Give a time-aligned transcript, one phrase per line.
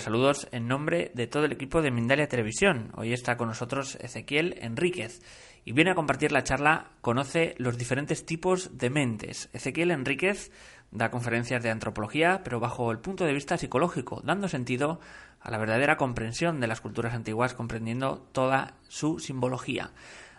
[0.00, 2.92] Saludos en nombre de todo el equipo de Mindalia Televisión.
[2.94, 5.20] Hoy está con nosotros Ezequiel Enríquez
[5.64, 9.50] y viene a compartir la charla Conoce los diferentes tipos de mentes.
[9.52, 10.52] Ezequiel Enríquez
[10.92, 15.00] da conferencias de antropología, pero bajo el punto de vista psicológico, dando sentido
[15.40, 19.90] a la verdadera comprensión de las culturas antiguas, comprendiendo toda su simbología.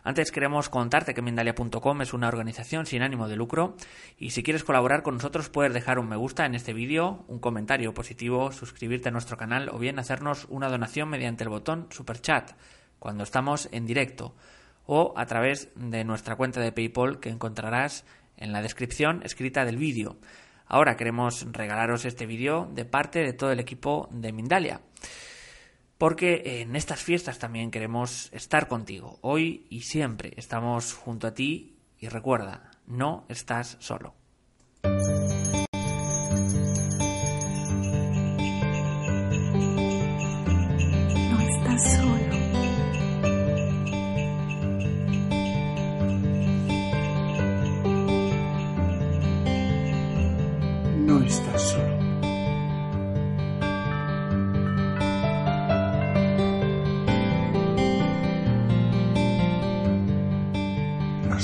[0.04, 3.76] Antes queremos contarte que Mindalia.com es una organización sin ánimo de lucro
[4.18, 7.40] y si quieres colaborar con nosotros puedes dejar un me gusta en este vídeo, un
[7.40, 12.22] comentario positivo, suscribirte a nuestro canal o bien hacernos una donación mediante el botón Super
[12.22, 12.52] Chat
[12.98, 14.36] cuando estamos en directo
[14.86, 18.06] o a través de nuestra cuenta de PayPal que encontrarás
[18.38, 20.18] en la descripción escrita del vídeo.
[20.66, 24.82] Ahora queremos regalaros este vídeo de parte de todo el equipo de Mindalia
[26.00, 29.20] porque en estas fiestas también queremos estar contigo.
[29.22, 34.16] Hoy y siempre estamos junto a ti y recuerda, no estás solo.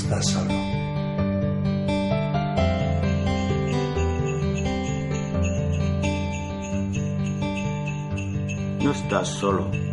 [0.08, 0.54] No estás solo.
[8.84, 9.85] No estás solo.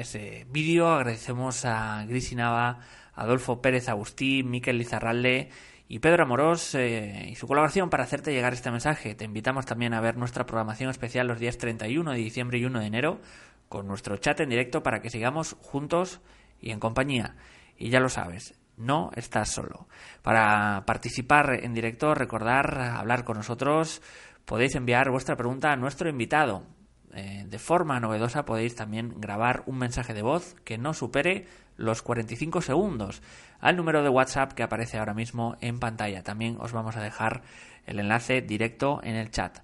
[0.00, 0.88] Ese vídeo.
[0.88, 2.80] Agradecemos a Grisi Nava,
[3.14, 5.50] Adolfo Pérez Agustín, Miquel Lizarralde
[5.88, 9.14] y Pedro Amorós eh, y su colaboración para hacerte llegar este mensaje.
[9.14, 12.80] Te invitamos también a ver nuestra programación especial los días 31 de diciembre y 1
[12.80, 13.20] de enero
[13.68, 16.20] con nuestro chat en directo para que sigamos juntos
[16.60, 17.36] y en compañía.
[17.76, 19.88] Y ya lo sabes, no estás solo.
[20.22, 24.02] Para participar en directo, recordar hablar con nosotros,
[24.44, 26.64] podéis enviar vuestra pregunta a nuestro invitado.
[27.14, 31.46] Eh, de forma novedosa podéis también grabar un mensaje de voz que no supere
[31.76, 33.22] los 45 segundos
[33.60, 36.22] al número de WhatsApp que aparece ahora mismo en pantalla.
[36.22, 37.42] También os vamos a dejar
[37.86, 39.58] el enlace directo en el chat.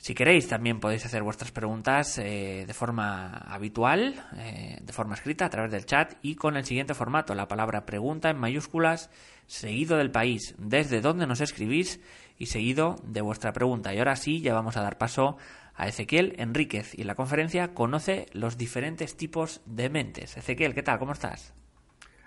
[0.00, 5.44] Si queréis, también podéis hacer vuestras preguntas eh, de forma habitual, eh, de forma escrita,
[5.44, 9.10] a través del chat y con el siguiente formato, la palabra pregunta en mayúsculas,
[9.46, 12.00] seguido del país, desde donde nos escribís
[12.38, 13.92] y seguido de vuestra pregunta.
[13.92, 18.26] Y ahora sí, ya vamos a dar paso a Ezequiel Enríquez y la conferencia conoce
[18.32, 20.36] los diferentes tipos de mentes.
[20.36, 20.98] Ezequiel, ¿qué tal?
[20.98, 21.54] ¿Cómo estás?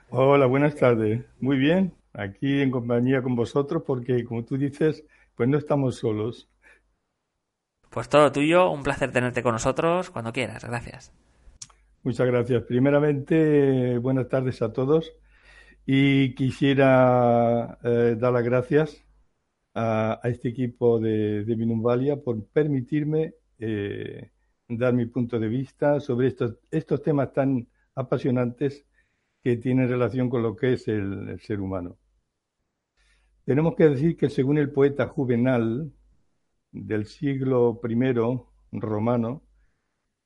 [0.09, 1.25] Hola, buenas tardes.
[1.39, 5.03] Muy bien, aquí en compañía con vosotros porque, como tú dices,
[5.35, 6.49] pues no estamos solos.
[7.89, 10.63] Pues todo tuyo, un placer tenerte con nosotros cuando quieras.
[10.63, 11.13] Gracias.
[12.03, 12.63] Muchas gracias.
[12.63, 15.13] Primeramente, buenas tardes a todos
[15.85, 19.03] y quisiera eh, dar las gracias
[19.73, 24.31] a, a este equipo de, de Minumvalia por permitirme eh,
[24.67, 28.85] dar mi punto de vista sobre estos, estos temas tan apasionantes
[29.43, 31.97] que tienen relación con lo que es el, el ser humano.
[33.45, 35.91] Tenemos que decir que según el poeta Juvenal
[36.71, 39.43] del siglo I romano,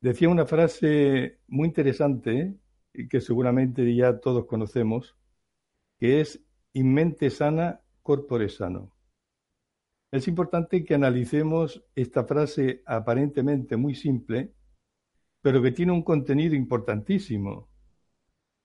[0.00, 2.54] decía una frase muy interesante
[2.92, 5.16] y que seguramente ya todos conocemos,
[5.98, 6.40] que es
[6.72, 8.92] in mente sana, corpore sano.
[10.10, 14.54] Es importante que analicemos esta frase aparentemente muy simple,
[15.42, 17.68] pero que tiene un contenido importantísimo.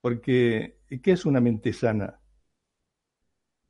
[0.01, 2.19] Porque, ¿qué es una mente sana?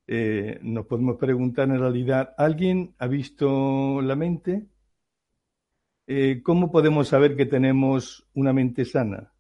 [0.05, 4.67] Eh, nos podemos preguntar en realidad, ¿alguien ha visto la mente?
[6.05, 9.33] Eh, ¿Cómo podemos saber que tenemos una mente sana?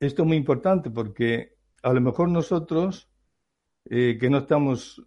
[0.00, 3.08] Esto es muy importante porque a lo mejor nosotros,
[3.84, 5.06] eh, que no estamos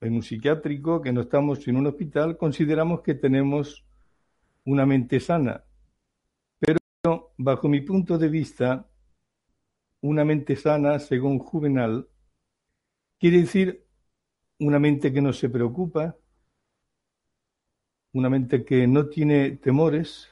[0.00, 3.84] en un psiquiátrico, que no estamos en un hospital, consideramos que tenemos
[4.64, 5.64] una mente sana.
[6.58, 8.88] Pero bajo mi punto de vista,
[10.02, 12.08] una mente sana, según Juvenal,
[13.18, 13.86] quiere decir
[14.58, 16.16] una mente que no se preocupa,
[18.12, 20.28] una mente que no tiene temores,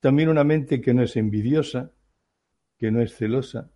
[0.00, 1.92] también una mente que no es envidiosa,
[2.76, 3.70] que no es celosa,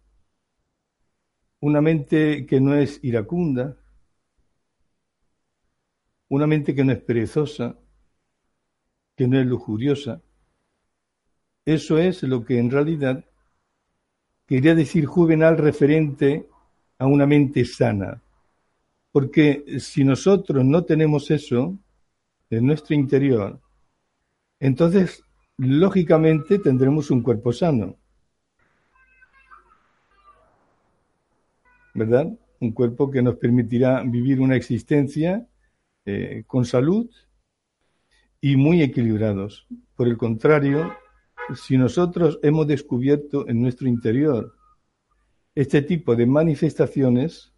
[1.60, 3.76] una mente que no es iracunda,
[6.28, 7.78] una mente que no es perezosa,
[9.16, 10.20] que no es lujuriosa.
[11.64, 13.24] Eso es lo que en realidad
[14.46, 16.48] quería decir Juvenal referente
[16.98, 18.22] a una mente sana.
[19.10, 21.78] Porque si nosotros no tenemos eso
[22.50, 23.60] en nuestro interior,
[24.60, 25.24] entonces
[25.56, 27.96] lógicamente tendremos un cuerpo sano.
[31.96, 32.38] ¿Verdad?
[32.60, 35.46] Un cuerpo que nos permitirá vivir una existencia
[36.04, 37.10] eh, con salud
[38.40, 39.66] y muy equilibrados.
[39.96, 40.92] Por el contrario,
[41.54, 44.54] si nosotros hemos descubierto en nuestro interior
[45.54, 47.52] este tipo de manifestaciones,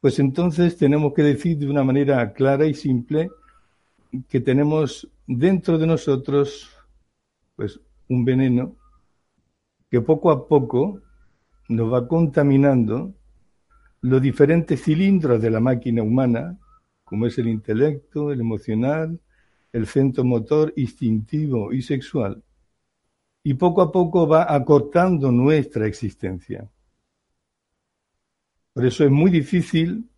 [0.00, 3.30] pues entonces tenemos que decir de una manera clara y simple
[4.28, 6.70] que tenemos dentro de nosotros
[7.56, 7.78] pues
[8.08, 8.76] un veneno
[9.90, 11.02] que poco a poco
[11.68, 13.14] nos va contaminando
[14.00, 16.58] los diferentes cilindros de la máquina humana,
[17.04, 19.20] como es el intelecto, el emocional,
[19.72, 22.42] el centro motor, instintivo y sexual.
[23.42, 26.68] Y poco a poco va acortando nuestra existencia.
[28.72, 30.08] Por eso es muy difícil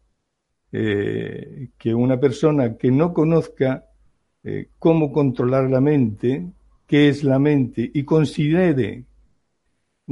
[0.73, 3.87] eh, que una persona que no conozca
[4.43, 6.51] eh, cómo controlar la mente,
[6.87, 9.05] qué es la mente, y considere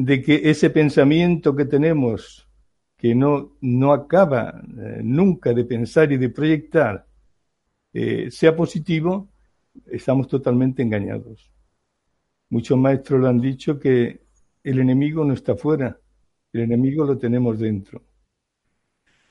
[0.00, 2.48] de que ese pensamiento que tenemos,
[2.96, 7.04] que no, no acaba eh, nunca de pensar y de proyectar,
[8.30, 9.28] sea positivo,
[9.86, 11.50] estamos totalmente engañados.
[12.48, 14.22] Muchos maestros lo han dicho que
[14.62, 15.98] el enemigo no está fuera,
[16.52, 18.04] el enemigo lo tenemos dentro.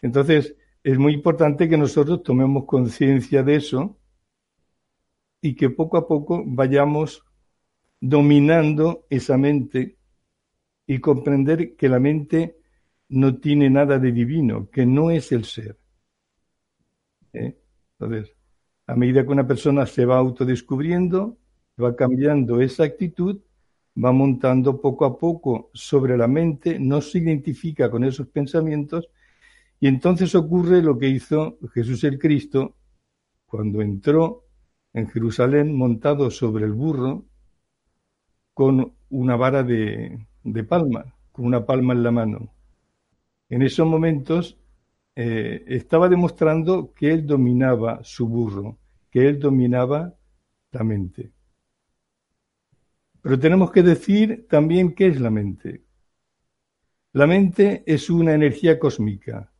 [0.01, 0.53] Entonces,
[0.83, 3.97] es muy importante que nosotros tomemos conciencia de eso
[5.41, 7.23] y que poco a poco vayamos
[8.01, 9.96] dominando esa mente
[10.87, 12.57] y comprender que la mente
[13.09, 15.77] no tiene nada de divino, que no es el ser.
[17.33, 17.57] ¿Eh?
[17.99, 18.33] Entonces,
[18.87, 21.37] a medida que una persona se va autodescubriendo,
[21.81, 23.41] va cambiando esa actitud,
[24.03, 29.09] va montando poco a poco sobre la mente, no se identifica con esos pensamientos
[29.79, 32.75] y entonces ocurre lo que hizo Jesús el Cristo
[33.45, 34.45] cuando entró
[34.93, 37.25] en Jerusalén montado sobre el burro
[38.53, 40.26] con una vara de,
[40.63, 42.53] palma, con una palma en la mano.
[43.49, 44.57] En esos momentos
[45.15, 48.77] eh, estaba demostrando que él dominaba su burro,
[49.09, 50.13] que él dominaba
[50.71, 51.31] la mente.
[53.21, 55.83] Pero tenemos que decir también qué es la mente.
[57.13, 59.51] La mente es una energía cósmica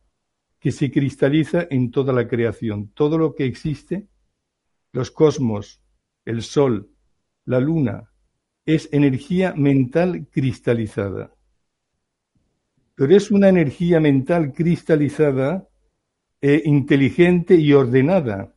[0.60, 2.88] que se cristaliza en toda la creación.
[2.94, 4.06] Todo lo que existe,
[4.92, 5.80] los cosmos,
[6.24, 6.90] el sol,
[7.44, 8.10] la luna,
[8.68, 11.32] es energía mental cristalizada.
[12.94, 15.66] Pero es una energía mental cristalizada
[16.38, 18.52] e inteligente y ordenada.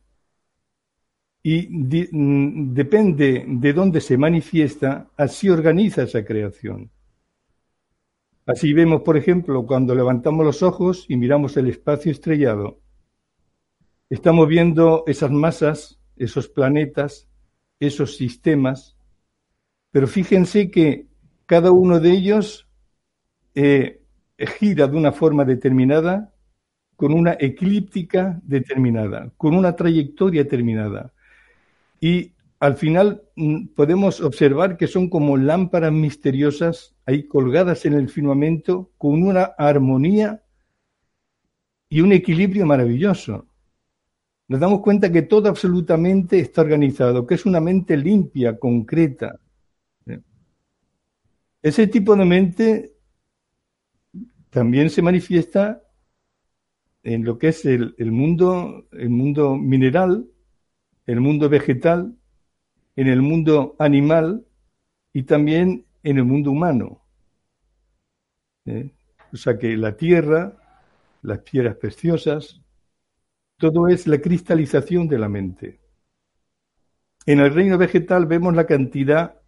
[1.42, 1.66] Y
[2.12, 6.90] mm, depende de dónde se manifiesta, así organiza esa creación.
[8.44, 12.80] Así vemos, por ejemplo, cuando levantamos los ojos y miramos el espacio estrellado,
[14.10, 17.30] estamos viendo esas masas, esos planetas,
[17.80, 18.98] esos sistemas,
[19.92, 21.06] pero fíjense que
[21.46, 22.66] cada uno de ellos
[23.54, 24.02] eh,
[24.58, 26.32] gira de una forma determinada,
[26.96, 31.12] con una eclíptica determinada, con una trayectoria determinada.
[32.00, 38.08] Y al final mm, podemos observar que son como lámparas misteriosas ahí colgadas en el
[38.08, 40.42] firmamento con una armonía
[41.88, 43.46] y un equilibrio maravilloso.
[44.48, 49.40] Nos damos cuenta que todo absolutamente está organizado, que es una mente limpia, concreta.
[51.62, 52.96] Ese tipo de mente
[54.50, 55.82] también se manifiesta
[57.04, 60.28] en lo que es el, mundo, el mundo mineral,
[61.06, 62.16] el mundo vegetal,
[62.96, 64.46] en el mundo animal
[65.12, 67.02] y también en el mundo humano.
[68.66, 68.90] ¿Eh?
[69.32, 70.56] O sea que la tierra,
[71.22, 72.60] las piedras preciosas,
[73.56, 75.80] todo es la cristalización de la mente.
[77.24, 79.41] En el reino vegetal vemos la cantidad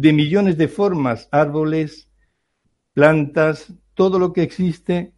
[0.00, 2.10] de millones de formas, árboles,
[2.92, 5.14] plantas, todo lo que existe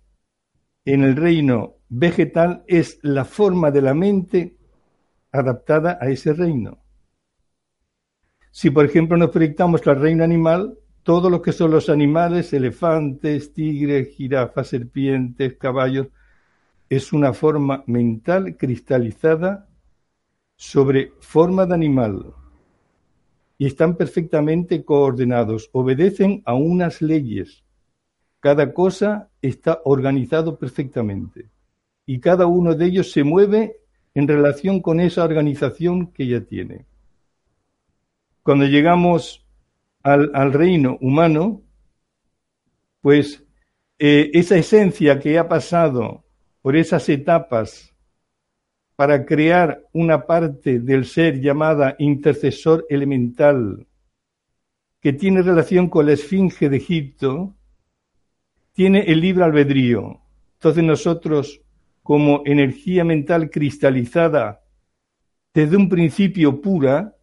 [0.84, 4.56] en el reino vegetal es la forma de la mente
[5.32, 6.78] adaptada a ese reino.
[8.52, 13.52] Si, por ejemplo, nos proyectamos al reino animal, todo lo que son los animales, elefantes,
[13.52, 16.06] tigres, jirafas, serpientes, caballos,
[16.88, 19.68] es una forma mental cristalizada
[20.56, 22.34] sobre forma de animal
[23.58, 27.64] y están perfectamente coordenados, obedecen a unas leyes.
[28.38, 31.50] Cada cosa está organizado perfectamente
[32.06, 33.80] y cada uno de ellos se mueve
[34.14, 36.86] en relación con esa organización que ya tiene.
[38.44, 39.44] Cuando llegamos
[40.02, 41.62] al, reino humano,
[43.02, 43.44] pues
[43.98, 46.24] eh, esa esencia que ha pasado
[46.62, 47.94] por esas etapas
[48.98, 53.86] para crear una parte del ser llamada intercesor elemental,
[55.00, 57.54] que tiene relación con la esfinge de Egipto,
[58.72, 60.20] tiene el libre albedrío.
[60.54, 61.62] Entonces nosotros,
[62.02, 64.64] como energía mental cristalizada
[65.54, 67.14] desde un principio pura,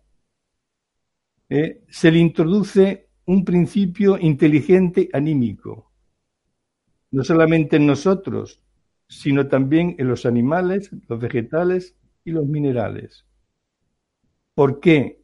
[1.50, 5.92] eh, se le introduce un principio inteligente anímico,
[7.12, 8.62] no solamente en nosotros,
[9.08, 13.26] sino también en los animales, los vegetales y los minerales.
[14.54, 15.22] ¿Por qué?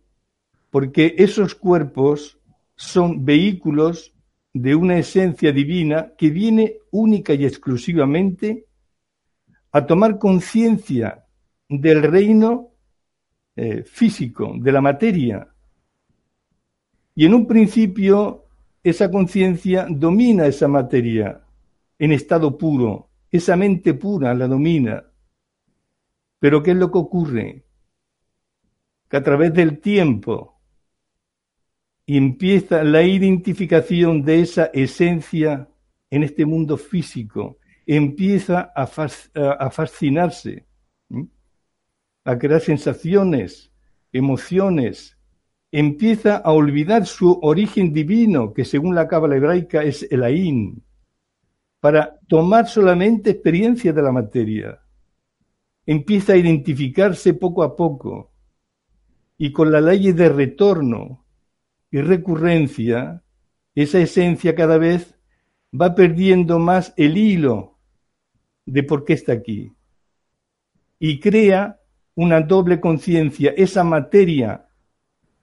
[0.70, 2.40] Porque esos cuerpos
[2.76, 4.14] son vehículos
[4.54, 8.66] de una esencia divina que viene única y exclusivamente
[9.72, 11.26] a tomar conciencia
[11.70, 12.72] del reino
[13.56, 15.48] eh, físico, de la materia.
[17.16, 18.46] Y en un principio
[18.84, 21.42] esa conciencia domina esa materia
[22.00, 25.04] en estado puro, esa mente pura la domina.
[26.40, 27.66] Pero ¿qué es lo que ocurre?
[29.08, 30.60] Que a través del tiempo
[32.08, 35.70] empieza la identificación de esa esencia
[36.10, 40.66] en este mundo físico, empieza a, fascinarse,
[42.26, 43.72] a crear sensaciones,
[44.12, 45.18] emociones,
[45.72, 50.84] empieza a olvidar su origen divino, que según la cábala hebraica es el Ain,
[51.82, 54.80] para tomar solamente experiencia de la materia.
[55.86, 58.32] Empieza a identificarse poco a poco
[59.38, 61.26] y con la ley de retorno
[61.90, 63.24] y recurrencia,
[63.74, 65.18] esa esencia cada vez
[65.74, 67.80] va perdiendo más el hilo
[68.66, 69.74] de por qué está aquí
[71.00, 71.80] y crea
[72.14, 74.68] una doble conciencia, esa materia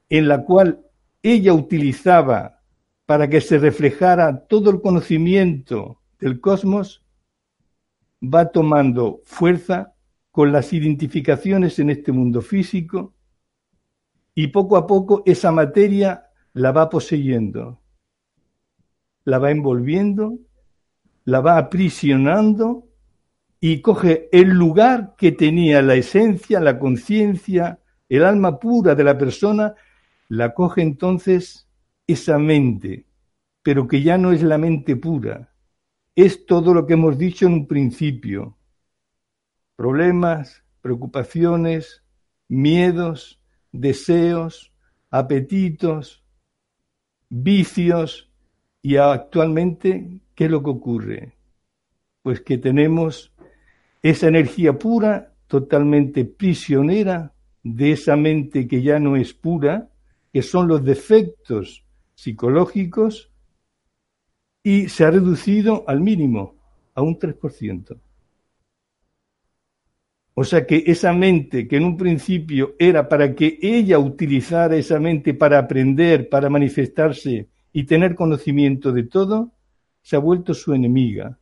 [0.08, 0.86] en la cual
[1.20, 2.60] ella utilizaba
[3.06, 7.04] para que se reflejara todo el conocimiento del cosmos
[8.22, 9.94] va tomando fuerza
[10.30, 13.14] con las identificaciones en este mundo físico
[14.34, 17.80] y poco a poco esa materia la va poseyendo,
[19.24, 20.38] la va envolviendo,
[21.24, 22.88] la va aprisionando
[23.60, 29.18] y coge el lugar que tenía la esencia, la conciencia, el alma pura de la
[29.18, 29.74] persona,
[30.28, 31.68] la coge entonces
[32.06, 33.06] esa mente,
[33.62, 35.52] pero que ya no es la mente pura,
[36.24, 38.56] es todo lo que hemos dicho en un principio.
[39.76, 42.02] Problemas, preocupaciones,
[42.48, 44.72] miedos, deseos,
[45.10, 46.24] apetitos,
[47.28, 48.28] vicios
[48.82, 51.32] y actualmente, ¿qué es lo que ocurre?
[52.22, 53.32] Pues que tenemos
[54.02, 57.32] esa energía pura totalmente prisionera
[57.62, 59.88] de esa mente que ya no es pura,
[60.32, 61.84] que son los defectos
[62.16, 63.30] psicológicos
[64.62, 66.56] y se ha reducido al mínimo,
[66.94, 67.98] a un 3%.
[70.34, 75.00] O sea que esa mente que en un principio era para que ella utilizara esa
[75.00, 79.52] mente para aprender, para manifestarse y tener conocimiento de todo,
[80.00, 81.38] se ha vuelto su enemiga.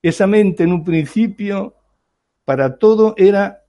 [0.00, 1.74] Esa mente en un principio
[2.44, 3.64] para todo era,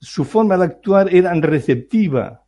[0.00, 2.44] su forma de actuar era receptiva,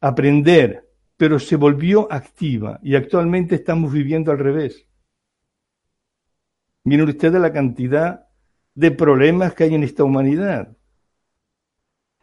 [0.00, 0.89] aprender,
[1.20, 4.86] pero se volvió activa y actualmente estamos viviendo al revés.
[6.84, 8.26] Miren ustedes la cantidad
[8.74, 10.74] de problemas que hay en esta humanidad.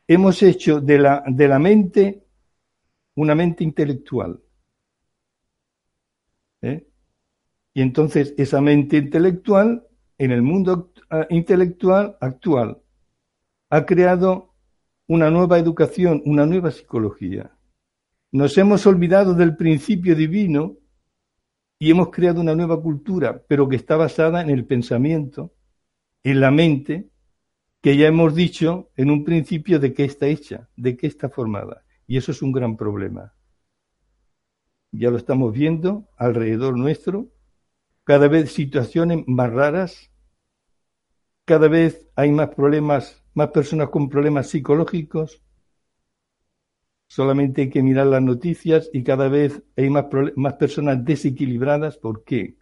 [0.07, 2.25] Hemos hecho de la, de la mente
[3.13, 4.41] una mente intelectual.
[6.63, 6.87] ¿eh?
[7.75, 9.85] Y entonces esa mente intelectual,
[10.17, 12.81] en el mundo ah, intelectual actual,
[13.69, 14.55] ha creado
[15.05, 17.56] una nueva educación, una nueva psicología.
[18.31, 20.77] Nos hemos olvidado del principio divino
[21.79, 25.53] y hemos creado una nueva cultura, pero que está basada en el pensamiento,
[26.23, 27.09] en la mente,
[27.81, 31.85] que ya hemos dicho en un principio de qué está hecha, de qué está formada.
[32.05, 33.33] Y eso es un gran problema.
[34.91, 37.29] Ya lo estamos viendo alrededor nuestro,
[38.03, 40.11] cada vez situaciones más raras,
[41.45, 45.41] cada vez hay más problemas, más personas con problemas psicológicos,
[47.07, 51.97] Solamente hay que mirar las noticias y cada vez hay más, más personas desequilibradas.
[51.97, 52.57] ¿Por qué?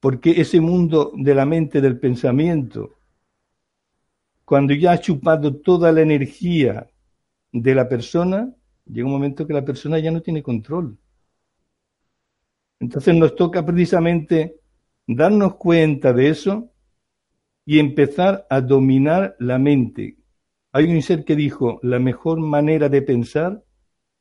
[0.00, 2.98] Porque ese mundo de la mente, del pensamiento,
[4.44, 6.86] cuando ya ha chupado toda la energía
[7.52, 8.52] de la persona,
[8.86, 10.98] llega un momento que la persona ya no tiene control.
[12.80, 14.56] Entonces nos toca precisamente
[15.06, 16.70] darnos cuenta de eso
[17.64, 20.18] y empezar a dominar la mente,
[20.74, 23.62] hay un ser que dijo, la mejor manera de pensar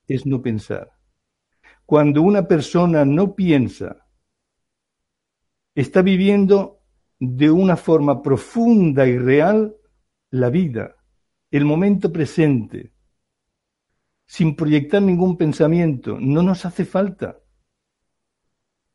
[0.07, 0.91] es no pensar.
[1.83, 4.05] Cuando una persona no piensa,
[5.73, 6.81] está viviendo
[7.19, 9.75] de una forma profunda y real
[10.29, 10.95] la vida,
[11.49, 12.93] el momento presente,
[14.27, 16.19] sin proyectar ningún pensamiento.
[16.19, 17.39] No nos hace falta.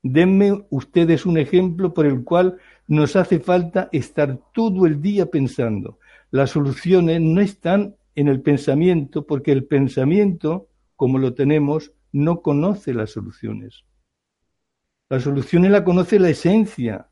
[0.00, 5.98] Denme ustedes un ejemplo por el cual nos hace falta estar todo el día pensando.
[6.30, 12.92] Las soluciones no están en el pensamiento porque el pensamiento, como lo tenemos, no conoce
[12.92, 13.84] las soluciones.
[15.08, 17.08] Las soluciones la conoce la esencia.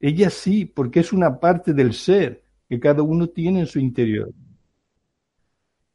[0.00, 4.32] Ella sí, porque es una parte del ser que cada uno tiene en su interior.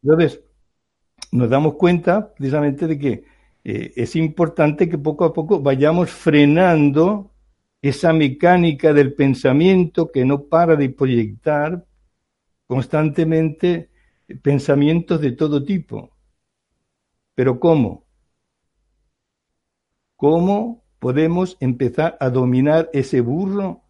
[0.04, 0.42] Entonces,
[1.32, 3.24] nos damos cuenta precisamente de que
[3.64, 7.32] eh, es importante que poco a poco vayamos frenando
[7.82, 11.86] esa mecánica del pensamiento que no para de proyectar
[12.68, 13.92] constantemente
[14.42, 16.16] pensamientos de todo tipo.
[17.36, 18.06] Pero ¿cómo?
[20.16, 23.84] ¿Cómo podemos empezar a dominar ese burro?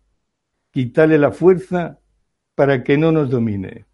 [0.71, 1.99] Quitarle la fuerza
[2.55, 3.85] para que no nos domine.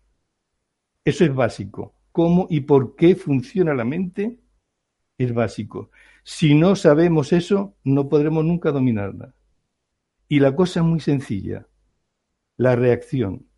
[1.04, 1.96] Eso es básico.
[2.12, 4.40] ¿Cómo y por qué funciona la mente?
[5.18, 5.92] Es básico.
[6.24, 9.34] Si no sabemos eso, no podremos nunca dominarla.
[10.30, 11.68] Y la cosa es muy sencilla.
[12.56, 13.49] La reacción.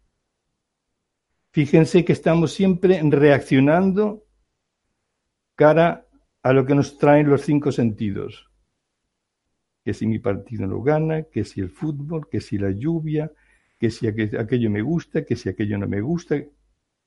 [1.52, 4.24] Fíjense que estamos siempre reaccionando
[5.56, 6.08] cara
[6.44, 8.50] a lo que nos traen los cinco sentidos.
[9.84, 13.32] Que si mi partido no gana, que si el fútbol, que si la lluvia,
[13.78, 16.42] que si aquello me gusta, que si aquello no me gusta.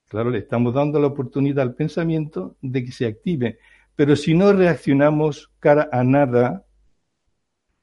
[0.08, 3.58] Claro, le estamos dando la oportunidad al pensamiento de que se active.
[3.96, 6.66] Pero si no reaccionamos cara a nada,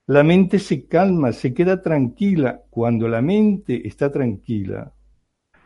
[0.05, 2.61] la mente se calma, se queda tranquila.
[2.69, 4.93] Cuando la mente está tranquila,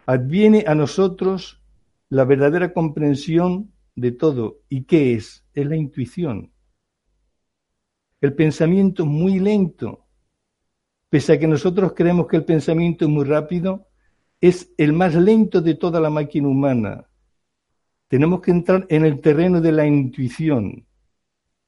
[0.06, 1.62] adviene a nosotros
[2.10, 4.62] la verdadera comprensión de todo.
[4.70, 5.46] ¿Y qué es?
[5.54, 6.52] Es la intuición.
[8.22, 10.06] El pensamiento muy lento.
[11.10, 13.88] Pese a que nosotros creemos que el pensamiento es muy rápido,
[14.42, 17.10] es el más lento de toda la máquina humana.
[18.08, 20.86] Tenemos que entrar en el terreno de la intuición.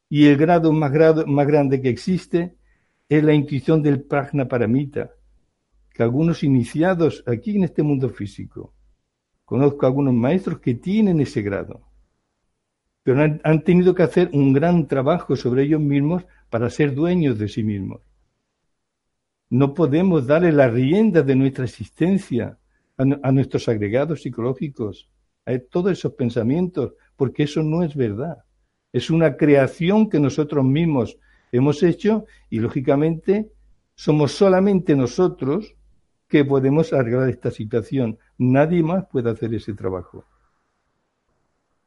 [0.09, 2.55] Y el grado más, grado, más grande que existe
[3.09, 5.11] es la intuición del prajna paramita,
[5.97, 8.71] que algunos iniciados aquí en este mundo físico,
[9.45, 11.89] conozco algunos maestros que tienen ese grado,
[13.01, 17.47] pero han, tenido que hacer un gran trabajo sobre ellos mismos para ser dueños de
[17.47, 18.01] sí mismos.
[19.49, 22.59] No podemos darle la rienda de nuestra existencia
[22.95, 25.09] a, a nuestros agregados psicológicos,
[25.47, 28.43] a todos esos pensamientos, porque eso no es verdad.
[28.93, 31.17] Es una creación que nosotros mismos
[31.51, 33.49] hemos hecho y lógicamente
[33.95, 35.76] somos solamente nosotros
[36.27, 38.17] que podemos arreglar esta situación.
[38.37, 40.25] Nadie más puede hacer ese trabajo.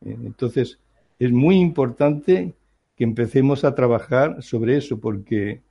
[0.02, 0.78] Eh, entonces,
[1.18, 2.54] es muy importante
[2.96, 5.62] que empecemos a trabajar sobre eso, porque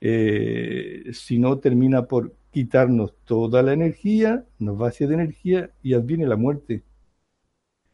[0.00, 6.26] eh, si no termina por quitarnos toda la energía, nos vacía de energía y adviene
[6.26, 6.82] la muerte.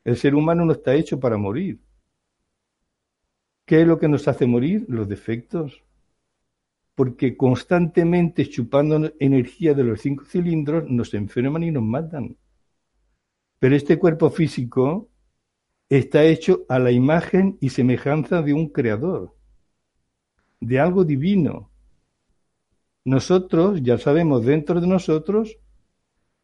[0.05, 1.79] El ser humano no está hecho para morir.
[3.67, 4.85] ¿Qué es lo que nos hace morir?
[4.89, 5.83] Los defectos
[6.95, 12.37] porque constantemente chupando energía de los cinco cilindros nos enferman y nos matan.
[13.59, 15.09] Pero este cuerpo físico
[15.89, 19.35] está hecho a la imagen y semejanza de un creador,
[20.61, 21.71] de algo divino.
[23.05, 25.59] Nosotros, ya sabemos, dentro de nosotros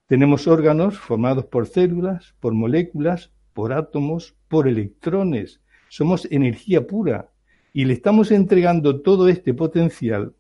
[0.07, 5.61] tenemos órganos formados por células, por moléculas, por átomos, por electrones.
[5.89, 7.31] Somos energía pura
[7.73, 10.35] y le estamos entregando todo este potencial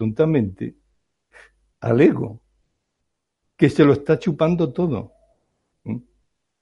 [0.00, 0.76] tontamente
[1.80, 2.40] al ego,
[3.54, 5.12] que se lo está chupando todo.
[5.84, 5.98] ¿Mm?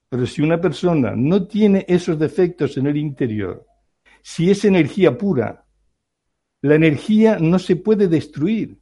[0.09, 3.65] Pero si una persona no tiene esos defectos en el interior,
[4.21, 5.65] si es energía pura,
[6.61, 8.77] la energía no se puede destruir.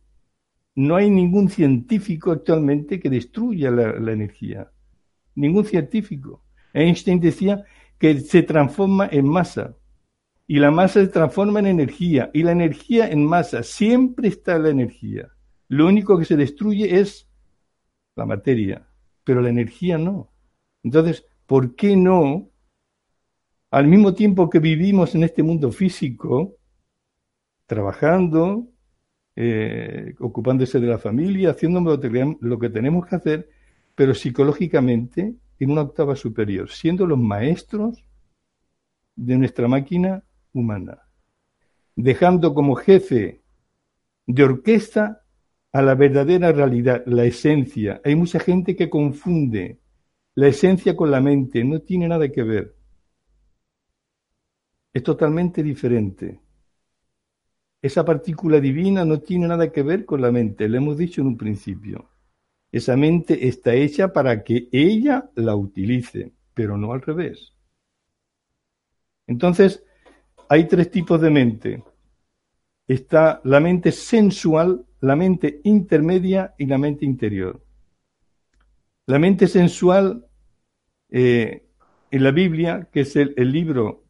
[0.74, 4.72] No hay ningún científico actualmente que destruya la, la energía.
[5.36, 6.44] Ningún científico.
[6.74, 7.64] Einstein decía
[8.00, 9.76] que se transforma en masa
[10.48, 13.64] y la masa se transforma en energía y la energía en masa.
[13.64, 15.30] Siempre está la energía.
[15.68, 17.30] Lo único que se destruye es
[18.16, 18.88] la materia,
[19.26, 20.32] pero la energía no.
[20.84, 22.50] Entonces, ¿por qué no,
[23.72, 26.56] al mismo tiempo que vivimos en este mundo físico,
[27.66, 28.70] trabajando,
[29.36, 31.82] eh, ocupándose de la familia, haciendo
[32.40, 33.50] lo que tenemos que hacer,
[33.96, 38.04] pero psicológicamente en una octava superior, siendo los maestros
[39.16, 41.04] de nuestra máquina humana,
[41.96, 43.44] dejando como jefe
[44.26, 45.24] de orquesta
[45.72, 48.02] a la verdadera realidad, la esencia.
[48.04, 49.80] Hay mucha gente que confunde
[50.36, 52.76] la esencia con la mente, no tiene nada que ver.
[54.94, 56.42] Es totalmente diferente.
[57.82, 61.28] esa partícula divina no tiene nada que ver con la mente, lo hemos dicho en
[61.28, 62.10] un principio.
[62.72, 67.54] Esa mente está hecha para que ella la utilice, pero no al revés.
[69.28, 69.84] Entonces,
[70.50, 71.84] hay tres tipos de mente.
[72.88, 77.62] Está la mente sensual, la mente intermedia y la mente interior.
[79.06, 80.26] La mente sensual,
[81.10, 81.66] eh,
[82.12, 84.06] en la Biblia, que es el, el libro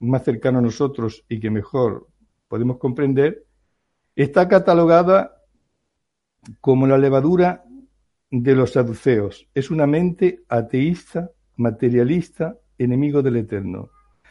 [0.00, 2.08] más cercano a nosotros y que mejor
[2.48, 3.46] podemos comprender,
[4.14, 5.42] está catalogada
[6.60, 7.64] como la levadura
[8.30, 9.48] de los saduceos.
[9.54, 13.90] Es una mente ateísta, materialista, enemigo del eterno.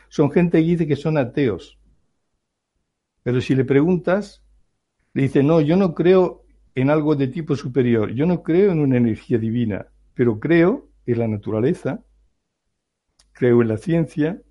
[0.09, 1.77] Son gente que dice que son ateos.
[3.23, 4.43] Pero si le preguntas,
[5.13, 8.79] le dice, no, yo no creo en algo de tipo superior, yo no creo en
[8.79, 12.03] una energía divina, pero creo en la naturaleza,
[13.33, 14.41] creo en la ciencia,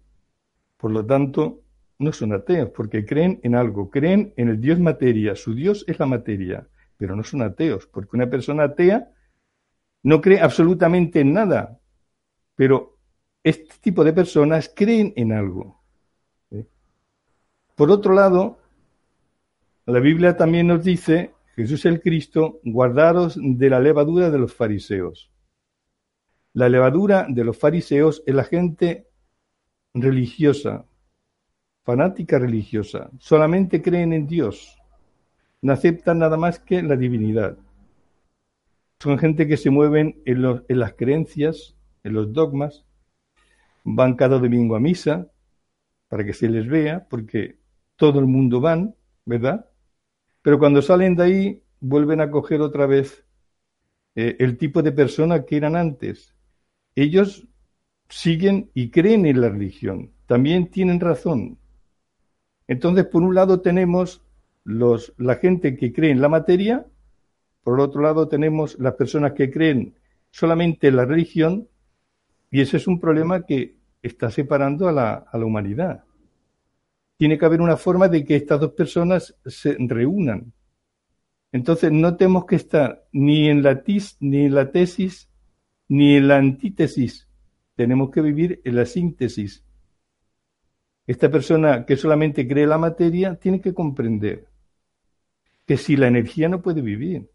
[0.76, 1.62] por lo tanto,
[1.98, 5.98] no son ateos, porque creen en algo, creen en el Dios materia, su Dios es
[5.98, 9.08] la materia, pero no son ateos, porque una persona atea
[10.02, 11.80] no cree absolutamente en nada,
[12.54, 12.95] pero
[13.46, 15.80] este tipo de personas creen en algo.
[17.76, 18.59] Por otro lado,
[19.85, 25.30] la Biblia también nos dice, Jesús el Cristo, guardaros de la levadura de los fariseos.
[26.54, 29.06] La levadura de los fariseos es la gente
[29.94, 30.85] religiosa,
[31.85, 34.76] fanática religiosa, solamente creen en Dios,
[35.62, 37.56] no aceptan nada más que la divinidad.
[38.98, 42.87] Son gente que se mueven en, en las creencias, en los dogmas,
[43.87, 45.31] van cada domingo a misa
[46.09, 47.59] para que se les vea, porque
[47.96, 48.94] todo el mundo van,
[49.25, 49.66] ¿verdad?
[50.42, 53.25] Pero cuando salen de ahí vuelven a coger otra vez
[54.14, 56.35] eh, el tipo de persona que eran antes.
[56.94, 57.49] Ellos
[58.09, 61.59] siguen y creen en la religión, también tienen razón,
[62.68, 64.22] entonces, por un lado tenemos
[64.64, 66.87] los, la gente que cree en la materia,
[67.62, 69.94] por otro lado tenemos las personas que creen
[70.31, 71.68] solamente en la religión,
[72.51, 73.75] y ese es un problema que
[74.06, 76.04] está separando a la, a la humanidad.
[77.16, 80.52] Tiene que haber una forma de que estas dos personas se reúnan.
[81.52, 85.30] Entonces, no tenemos que estar ni en la, tis, ni en la tesis
[85.88, 87.28] ni en la antítesis.
[87.74, 89.66] Tenemos que vivir en la síntesis
[91.06, 94.48] esta persona que solamente cree la materia tiene que comprender
[95.64, 97.30] que si la energía no puede vivir,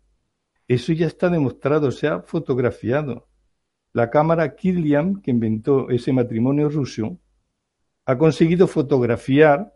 [0.67, 3.27] eso ya está demostrado, se ha fotografiado.
[3.93, 7.19] La cámara Kirlian, que inventó ese matrimonio ruso,
[8.06, 9.73] ha conseguido fotografiar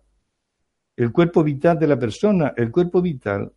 [0.96, 2.54] el cuerpo vital de la persona.
[2.56, 3.52] El cuerpo vital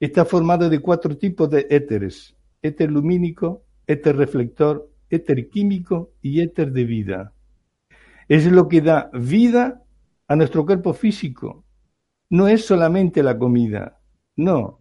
[0.00, 6.72] está formado de cuatro tipos de éteres: éter lumínico, éter reflector, éter químico y éter
[6.72, 7.32] de vida.
[8.28, 9.82] Es lo que da vida
[10.26, 11.64] a nuestro cuerpo físico.
[12.30, 14.00] No es solamente la comida,
[14.36, 14.80] no.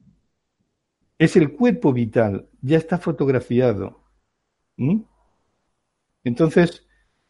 [1.18, 4.07] Es el cuerpo vital, ya está fotografiado.
[4.78, 5.02] ¿Mm?
[6.24, 6.86] Entonces,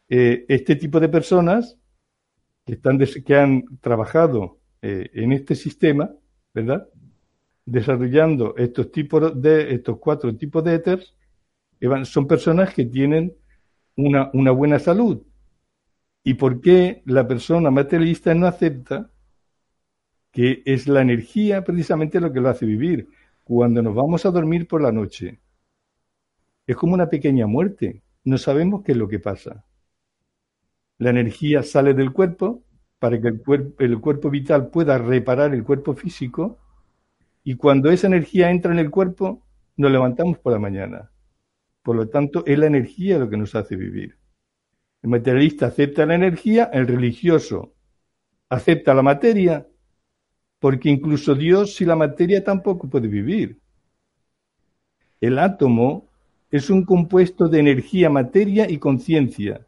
[0.08, 1.78] eh, este tipo de personas
[2.64, 6.10] que, están que han trabajado eh, en este sistema,
[6.54, 6.88] ¿verdad?
[7.64, 11.14] Desarrollando estos tipos de estos cuatro tipos de éteres,
[12.04, 13.34] son personas que tienen
[13.96, 15.22] una, una buena salud,
[16.28, 19.10] ¿Y por qué la persona materialista no acepta
[20.30, 23.08] que es la energía precisamente lo que lo hace vivir?
[23.44, 25.40] Cuando nos vamos a dormir por la noche,
[26.68, 28.02] es como una pequeña muerte.
[28.24, 29.64] No sabemos qué es lo que pasa.
[30.98, 32.62] La energía sale del cuerpo
[32.98, 36.58] para que el, cuerpo, vital pueda reparar el cuerpo físico
[37.42, 41.10] y cuando esa energía entra en el cuerpo, nos levantamos por la mañana.
[41.82, 44.18] Por lo tanto, es la energía lo que nos hace vivir.
[45.02, 47.74] El materialista acepta la energía, el religioso
[48.50, 49.66] acepta la materia,
[50.58, 53.60] porque incluso Dios sin la materia tampoco puede vivir.
[55.20, 56.07] El átomo
[56.50, 59.66] es un compuesto de energía, materia y conciencia.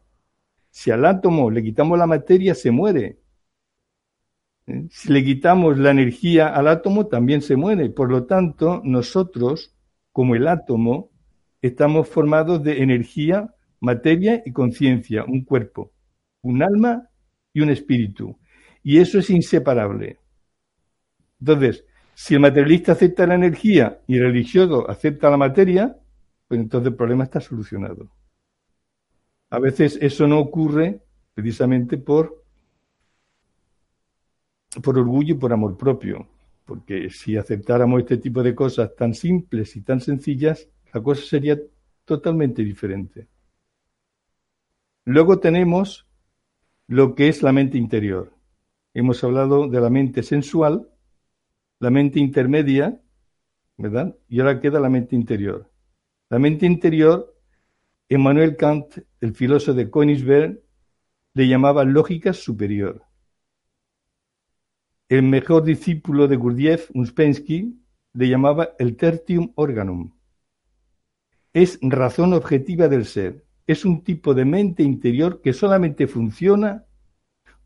[0.69, 3.19] Si al átomo le quitamos la materia, se muere.
[4.67, 4.87] ¿Eh?
[4.89, 7.89] Si le quitamos la energía al átomo, también se muere.
[7.89, 9.75] Por lo tanto, nosotros,
[10.11, 11.11] como el átomo,
[11.61, 15.91] estamos formados de energía, materia y conciencia, un cuerpo,
[16.41, 17.09] un alma
[17.53, 18.39] y un espíritu.
[18.83, 20.17] Y eso es inseparable.
[21.39, 25.97] Entonces, si el materialista acepta la energía y el religioso acepta la materia,
[26.51, 28.11] pues entonces el problema está solucionado.
[29.51, 30.99] A veces eso no ocurre
[31.33, 32.43] precisamente por,
[34.83, 36.27] por orgullo y por amor propio,
[36.65, 41.57] porque si aceptáramos este tipo de cosas tan simples y tan sencillas, la cosa sería
[42.03, 43.29] totalmente diferente.
[45.05, 46.05] Luego tenemos
[46.87, 48.33] lo que es la mente interior.
[48.93, 50.89] Hemos hablado de la mente sensual,
[51.79, 53.01] la mente intermedia,
[53.77, 54.17] ¿verdad?
[54.27, 55.70] Y ahora queda la mente interior.
[56.31, 57.35] La mente interior,
[58.07, 60.61] Emmanuel Kant, el filósofo de Königsberg,
[61.33, 63.03] le llamaba lógica superior.
[65.09, 67.77] El mejor discípulo de Gurdjieff, Uspensky,
[68.13, 70.13] le llamaba el tertium organum.
[71.51, 73.43] Es razón objetiva del ser.
[73.67, 76.85] Es un tipo de mente interior que solamente funciona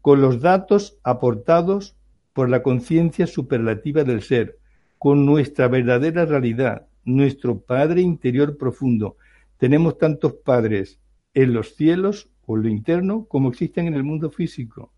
[0.01, 1.95] con los datos aportados
[2.33, 4.57] por la conciencia superlativa del ser,
[4.97, 9.17] con nuestra verdadera realidad, nuestro Padre interior profundo.
[9.57, 10.99] Tenemos tantos padres
[11.33, 14.91] en los cielos o en lo interno como existen en el mundo físico.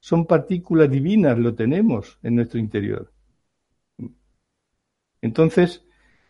[0.00, 3.10] Son partículas divinas, lo tenemos en nuestro interior.
[5.22, 5.84] Entonces,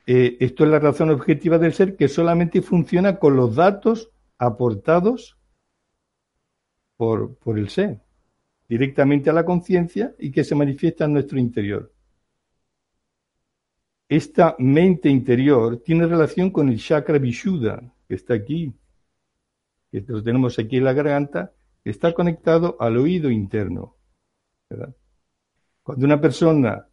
[0.07, 5.37] eh, esto es la razón objetiva del ser que solamente funciona con los datos aportados
[6.97, 8.03] por, por el ser,
[8.69, 11.94] directamente a la conciencia y que se manifiesta en nuestro interior.
[14.09, 18.73] Esta mente interior tiene relación con el chakra Vishuddha, que está aquí,
[19.91, 21.53] que lo tenemos aquí en la garganta,
[21.85, 23.97] está conectado al oído interno.
[25.83, 26.87] Cuando una persona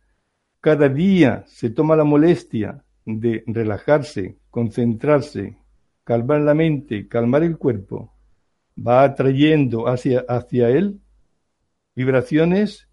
[0.59, 5.57] cada día se toma la molestia de relajarse, concentrarse,
[6.03, 8.13] calmar la mente, calmar el cuerpo,
[8.77, 11.01] va atrayendo hacia, hacia él
[11.95, 12.87] vibraciones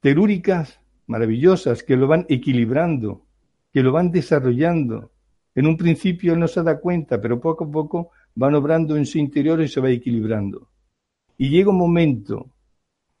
[0.00, 3.26] telúricas maravillosas que lo van equilibrando,
[3.72, 5.10] que lo van desarrollando.
[5.54, 9.06] En un principio él no se da cuenta, pero poco a poco van obrando en
[9.06, 10.68] su interior y se va equilibrando.
[11.36, 12.50] Y llega un momento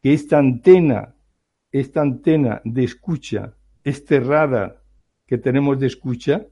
[0.02, 1.14] que esta antena,
[1.70, 4.82] esta antena de escucha, esta rara
[5.26, 6.46] que tenemos de escucha,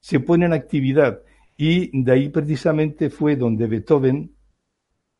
[0.00, 1.22] se pone en actividad.
[1.56, 4.34] Y de ahí precisamente fue donde Beethoven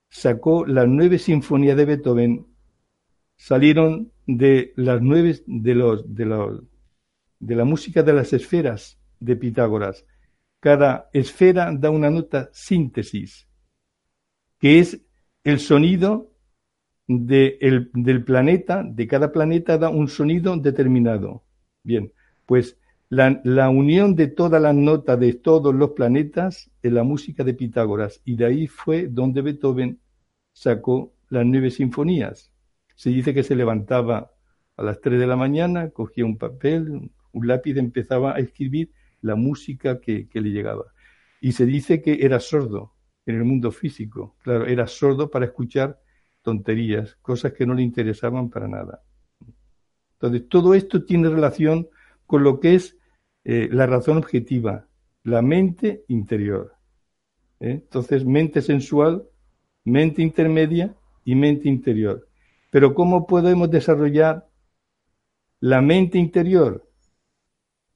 [0.08, 2.46] sacó las nueve sinfonías de Beethoven,
[3.36, 6.62] salieron de las nueve de los de los
[7.42, 10.06] de la música de las esferas de Pitágoras.
[10.60, 13.48] Cada esfera da una nota síntesis,
[14.60, 15.02] que es
[15.42, 16.30] el sonido
[17.08, 21.42] del planeta, de cada planeta da un sonido determinado.
[21.82, 22.12] Bien,
[22.46, 22.78] pues
[23.08, 27.54] la, la, unión de todas las notas de todos los planetas es la música de
[27.54, 29.98] Pitágoras, y de ahí fue donde Beethoven
[30.52, 32.52] sacó las nueve sinfonías.
[32.94, 34.30] Se dice que se levantaba
[34.76, 39.34] a las tres de la mañana, cogía un papel, un lápiz, empezaba a escribir la
[39.34, 40.84] música que, le llegaba.
[41.40, 42.94] Y se dice que era sordo
[43.26, 44.36] en el mundo físico.
[44.42, 46.00] Claro, era sordo para escuchar
[46.42, 49.02] tonterías, cosas que no le interesaban para nada.
[50.14, 51.88] Entonces, todo esto tiene relación
[52.26, 52.96] con lo que es
[53.44, 54.86] eh, la razón objetiva,
[55.24, 56.74] la mente interior.
[57.60, 57.80] ¿eh?
[57.82, 59.24] Entonces, mente sensual,
[59.84, 62.28] mente intermedia y mente interior.
[62.70, 64.48] Pero ¿cómo podemos desarrollar
[65.60, 66.88] la mente interior?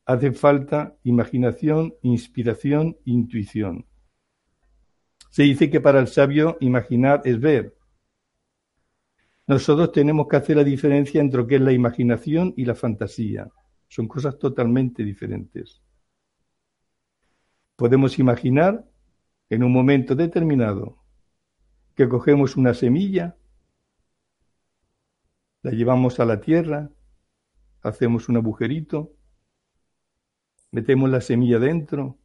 [0.07, 3.87] Hace falta imaginación, inspiración, intuición.
[5.31, 7.77] Se dice que para el sabio imaginar es ver.
[9.49, 13.51] Nosotros tenemos que hacer la diferencia entre lo que es la imaginación y la fantasía.
[13.89, 15.83] Son cosas totalmente diferentes.
[17.75, 18.89] Podemos imaginar
[19.51, 21.03] en un momento determinado
[21.95, 23.37] que cogemos una semilla,
[25.63, 26.91] la llevamos a la tierra,
[27.83, 29.16] hacemos un agujerito,
[30.77, 32.19] metemos la semilla dentro,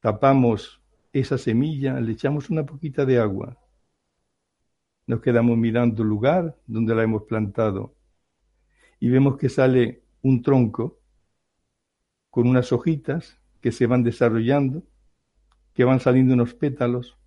[0.00, 0.80] tapamos
[1.12, 3.58] esa semilla, le echamos una poquita de agua.
[5.06, 7.94] Nos quedamos mirando el lugar donde la hemos plantado
[9.00, 10.98] y vemos que sale un tronco
[12.30, 14.82] con unas hojitas que se van desarrollando,
[15.74, 17.18] que van saliendo unos pétalos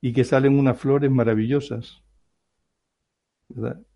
[0.00, 2.04] y que salen unas flores maravillosas.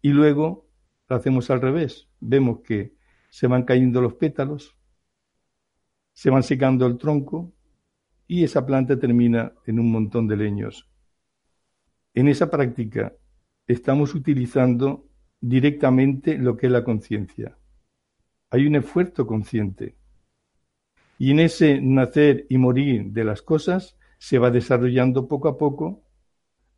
[0.02, 0.66] Y luego
[1.08, 2.08] lo hacemos al revés.
[2.18, 2.96] Vemos que
[3.30, 4.78] se van cayendo los pétalos,
[6.18, 7.52] se van secando el tronco
[8.26, 10.90] y esa planta termina en un montón de leños.
[12.12, 13.14] En esa práctica
[13.68, 15.07] estamos utilizando
[15.40, 17.57] directamente lo que es la conciencia.
[18.50, 19.94] Hay un esfuerzo consciente.
[21.18, 26.02] Y en ese nacer y morir de las cosas se va desarrollando poco a poco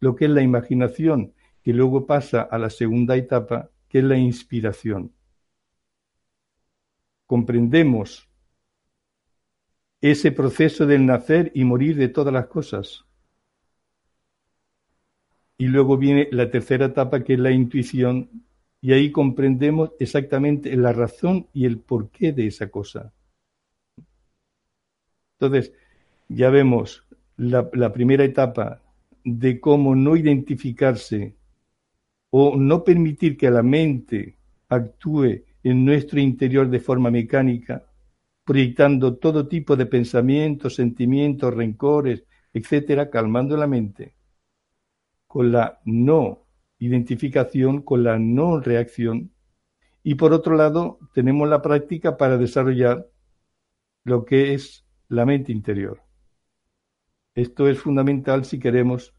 [0.00, 4.18] lo que es la imaginación, que luego pasa a la segunda etapa, que es la
[4.18, 5.14] inspiración.
[7.24, 8.30] Comprendemos
[10.01, 13.05] ese proceso del nacer y morir de todas las cosas.
[15.59, 18.31] Y luego viene la tercera etapa que es la intuición
[18.81, 23.13] y ahí comprendemos exactamente la razón y el porqué de esa cosa.
[25.39, 25.73] Entonces,
[26.29, 27.05] ya vemos
[27.37, 28.81] la, la primera etapa
[29.25, 31.35] de cómo no identificarse
[32.31, 34.37] o no permitir que la mente
[34.69, 37.85] actúe en nuestro interior de forma mecánica,
[38.51, 44.17] proyectando todo tipo de pensamientos, sentimientos, rencores, etcétera, calmando la mente,
[45.29, 46.49] con la no
[46.81, 49.31] identificación, con la no reacción.
[50.03, 53.09] Y por otro lado, tenemos la práctica para desarrollar
[54.03, 56.03] lo que es la mente interior.
[57.37, 59.15] Esto es fundamental si queremos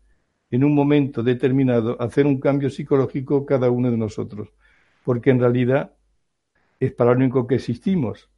[0.49, 4.49] en un momento determinado hacer un cambio psicológico cada uno de nosotros,
[5.05, 5.93] porque en realidad
[6.81, 8.29] es para lo único que existimos,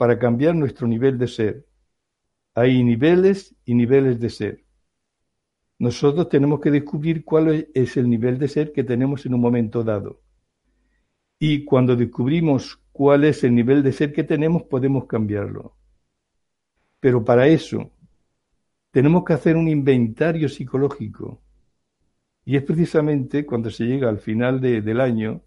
[0.00, 1.66] para cambiar nuestro nivel de ser.
[2.54, 4.64] Hay niveles y niveles de ser.
[5.78, 9.84] Nosotros tenemos que descubrir cuál es el nivel de ser que tenemos en un momento
[9.84, 10.22] dado.
[11.38, 15.76] Y cuando descubrimos cuál es el nivel de ser que tenemos, podemos cambiarlo.
[16.98, 17.90] Pero para eso
[18.92, 21.42] tenemos que hacer un inventario psicológico.
[22.46, 25.42] Y es precisamente cuando se llega al final del año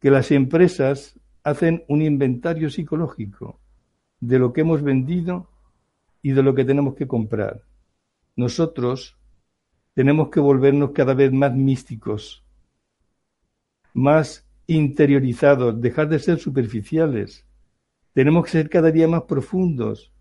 [0.00, 3.60] que las empresas hacen un inventario psicológico
[4.20, 5.48] de lo que hemos vendido
[6.22, 7.62] y de lo que tenemos que comprar.
[8.36, 9.16] Nosotros
[9.94, 12.44] tenemos que volvernos cada vez más místicos,
[13.94, 17.46] más interiorizados, dejar de ser superficiales.
[18.12, 20.12] Tenemos que ser cada día más profundos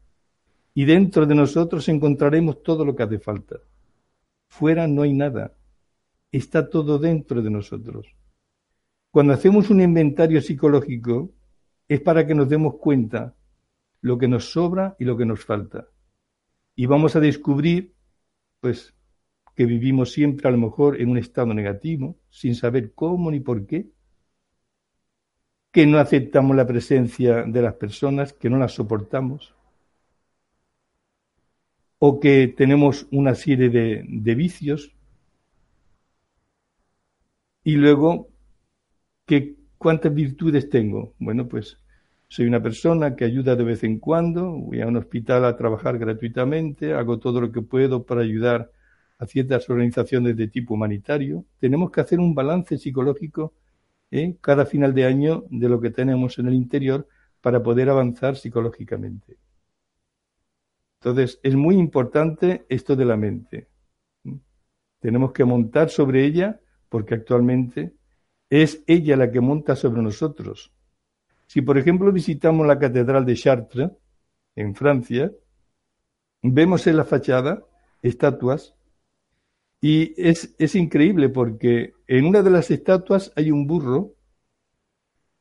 [0.74, 3.58] y dentro de nosotros encontraremos todo lo que hace falta.
[4.48, 5.54] Fuera no hay nada,
[6.32, 8.08] está todo dentro de nosotros.
[9.12, 11.32] Cuando hacemos un inventario psicológico
[11.88, 13.36] es para que nos demos cuenta
[14.02, 15.88] lo que nos sobra y lo que nos falta.
[16.76, 17.96] Y vamos a descubrir,
[18.62, 18.96] pues,
[19.56, 23.68] que vivimos siempre a lo mejor en un estado negativo, sin saber cómo ni por
[23.68, 23.92] qué,
[25.72, 29.56] que no aceptamos la presencia de las personas, que no las soportamos,
[32.00, 34.82] o que tenemos una serie de, de vicios,
[37.64, 38.30] y luego
[39.78, 41.14] ¿Cuántas virtudes tengo?
[41.20, 41.80] Bueno, pues
[42.30, 45.98] soy una persona que ayuda de vez en cuando, voy a un hospital a trabajar
[45.98, 48.72] gratuitamente, hago todo lo que puedo para ayudar
[49.18, 51.46] a ciertas organizaciones de tipo humanitario.
[51.60, 53.54] Tenemos que hacer un balance psicológico
[54.12, 54.38] ¿eh?
[54.42, 57.08] cada final de año de lo que tenemos en el interior
[57.42, 59.38] para poder avanzar psicológicamente.
[61.00, 63.70] Entonces, es muy importante esto de la mente.
[65.00, 66.60] Tenemos que montar sobre ella
[66.90, 67.94] porque actualmente
[68.50, 70.74] es ella la que monta sobre nosotros.
[71.48, 73.92] Si, por ejemplo, visitamos la Catedral de Chartres,
[74.56, 75.32] en Francia,
[76.42, 77.64] vemos en la fachada
[78.02, 78.76] estatuas
[79.82, 84.14] y es, es increíble porque en una de las estatuas hay un burro,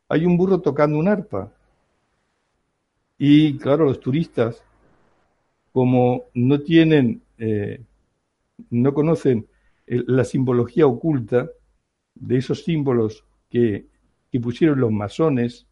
[0.08, 1.52] hay un burro tocando un arpa.
[3.18, 4.62] Y claro, los turistas,
[5.72, 7.82] como no tienen, eh,
[8.70, 9.46] no conocen
[9.86, 11.48] la simbología oculta,
[12.16, 13.86] de esos símbolos que,
[14.42, 15.66] pusieron los masones,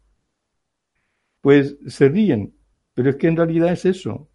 [1.45, 2.55] pues se ríen,
[2.95, 4.31] pero es que en realidad es eso.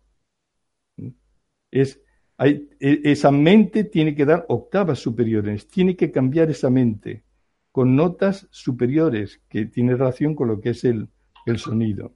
[1.73, 2.01] Es,
[2.39, 7.25] e, esa mente tiene que dar octavas superiores, tiene que cambiar esa mente
[7.73, 11.09] con notas superiores que tiene relación con lo que es el,
[11.47, 12.15] el sonido.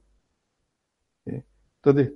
[1.25, 1.43] ¿Eh?
[1.83, 2.13] Entonces,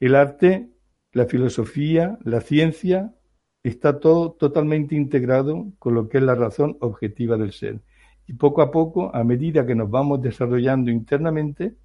[0.00, 0.70] el arte,
[1.12, 3.14] la filosofía, la ciencia
[3.62, 7.82] está todo totalmente integrado con lo que es la razón objetiva del ser.
[8.26, 11.76] Y poco a poco, a medida que nos vamos desarrollando internamente,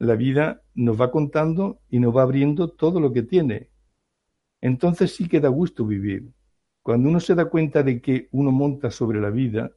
[0.00, 3.68] la vida nos va contando y nos va abriendo todo lo que tiene.
[4.62, 6.32] Entonces sí que da gusto vivir.
[6.82, 9.72] Cuando uno se da cuenta de que uno monta sobre la vida,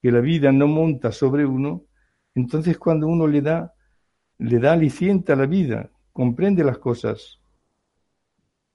[0.00, 1.84] que la vida no monta sobre uno,
[2.36, 3.74] entonces cuando uno le da,
[4.38, 7.40] le da aliciente a la vida, comprende las cosas,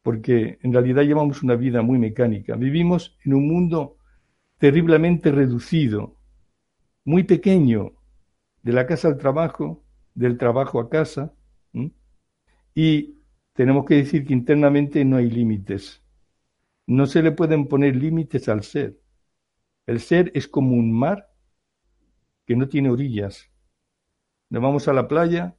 [0.01, 2.57] porque en realidad llevamos una vida muy mecánica.
[2.57, 3.95] Vivimos en un mundo
[4.57, 6.18] terriblemente reducido,
[7.05, 7.93] muy pequeño,
[8.62, 9.86] de la casa al trabajo,
[10.20, 11.34] del trabajo a casa,
[12.76, 13.15] y
[13.53, 16.01] tenemos que decir que internamente no hay límites.
[16.88, 18.99] No se le pueden poner límites al ser.
[19.86, 21.30] El ser es como un mar
[22.45, 23.49] que no tiene orillas.
[24.49, 25.55] Nos vamos a la playa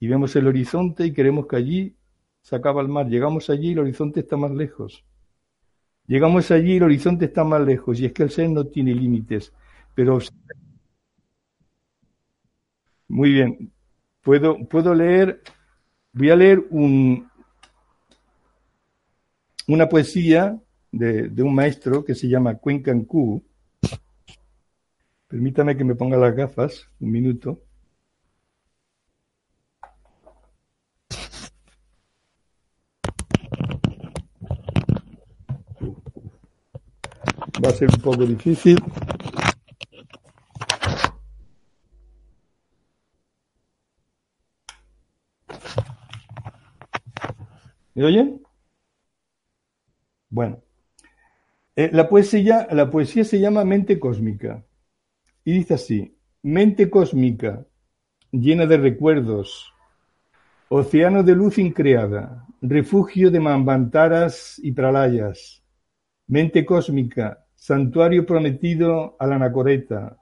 [0.00, 1.96] y vemos el horizonte y queremos que allí
[2.42, 3.08] se acaba el mar.
[3.08, 5.04] Llegamos allí y el horizonte está más lejos.
[6.06, 8.00] Llegamos allí y el horizonte está más lejos.
[8.00, 9.52] Y es que el ser no tiene límites.
[9.94, 10.18] Pero.
[13.08, 13.73] Muy bien.
[14.24, 15.42] Puedo, puedo leer.
[16.12, 17.28] Voy a leer un,
[19.68, 20.58] una poesía
[20.90, 23.44] de, de, un maestro que se llama Cuencancú.
[25.28, 27.60] Permítame que me ponga las gafas un minuto.
[37.64, 38.78] va a ser un poco difícil.
[47.94, 48.42] ¿Me oyen?
[50.28, 50.62] Bueno,
[51.76, 54.64] eh, la, poesía, la poesía se llama Mente Cósmica.
[55.44, 57.66] Y dice así, mente cósmica
[58.32, 59.72] llena de recuerdos,
[60.68, 65.62] océano de luz increada, refugio de mambantaras y pralayas,
[66.26, 70.16] mente cósmica, santuario prometido a la anacoreta,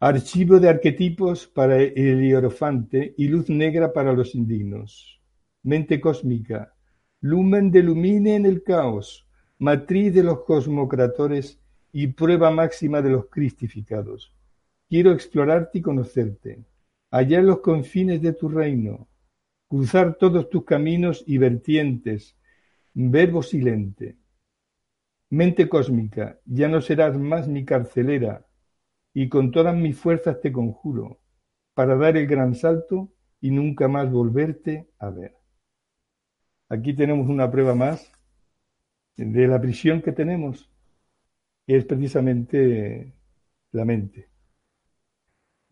[0.00, 5.21] archivo de arquetipos para el hierofante y luz negra para los indignos,
[5.62, 6.74] mente cósmica,
[7.20, 11.60] lumen de lumine en el caos, matriz de los cosmocratores
[11.92, 14.34] y prueba máxima de los cristificados.
[14.88, 16.64] Quiero explorarte y conocerte,
[17.12, 19.08] en los confines de tu reino,
[19.68, 22.36] cruzar todos tus caminos y vertientes,
[22.94, 24.16] verbo silente.
[25.30, 28.46] Mente cósmica, ya no serás más mi carcelera,
[29.14, 31.20] y con todas mis fuerzas te conjuro,
[31.74, 35.41] para dar el gran salto y nunca más volverte a ver.
[36.72, 38.10] Aquí tenemos una prueba más
[39.18, 40.70] de la prisión que tenemos,
[41.66, 43.12] que es precisamente
[43.72, 44.30] la mente.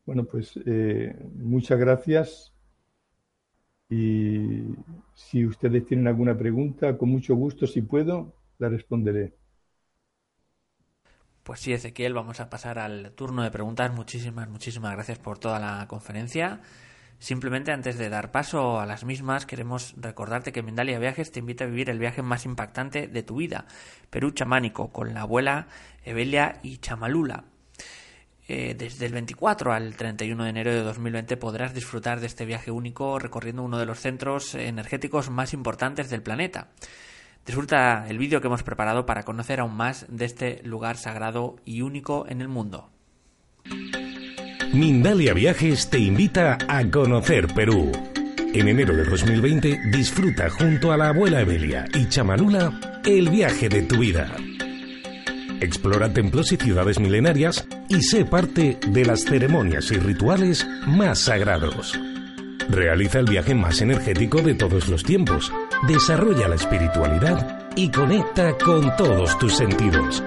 [0.05, 2.53] Bueno, pues eh, muchas gracias
[3.89, 4.75] y
[5.15, 9.33] si ustedes tienen alguna pregunta, con mucho gusto, si puedo, la responderé.
[11.45, 13.91] Pues sí, Ezequiel, vamos a pasar al turno de preguntas.
[13.91, 16.61] Muchísimas, muchísimas gracias por toda la conferencia.
[17.21, 21.65] Simplemente antes de dar paso a las mismas, queremos recordarte que Mindalia Viajes te invita
[21.65, 23.67] a vivir el viaje más impactante de tu vida,
[24.09, 25.69] Perú chamánico, con la abuela
[26.03, 27.45] Evelia y Chamalula.
[28.49, 32.71] Eh, desde el 24 al 31 de enero de 2020 podrás disfrutar de este viaje
[32.71, 36.69] único recorriendo uno de los centros energéticos más importantes del planeta.
[37.45, 41.83] Disfruta el vídeo que hemos preparado para conocer aún más de este lugar sagrado y
[41.83, 42.91] único en el mundo.
[44.73, 47.91] Mindalia Viajes te invita a conocer Perú.
[48.55, 52.73] En enero de 2020 disfruta junto a la abuela Evelia y Chamanula
[53.05, 54.33] el viaje de tu vida.
[55.61, 61.99] Explora templos y ciudades milenarias y sé parte de las ceremonias y rituales más sagrados.
[62.69, 65.53] Realiza el viaje más energético de todos los tiempos,
[65.89, 70.23] desarrolla la espiritualidad y conecta con todos tus sentidos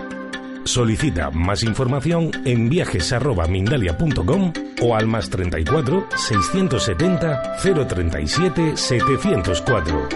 [0.65, 7.57] Solicita más información en viajes@mindalia.com o al más 34 670
[7.87, 10.09] 037 704.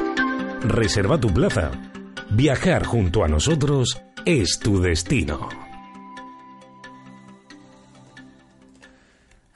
[0.62, 1.72] Reserva tu plaza.
[2.30, 5.50] Viajar junto a nosotros es tu destino.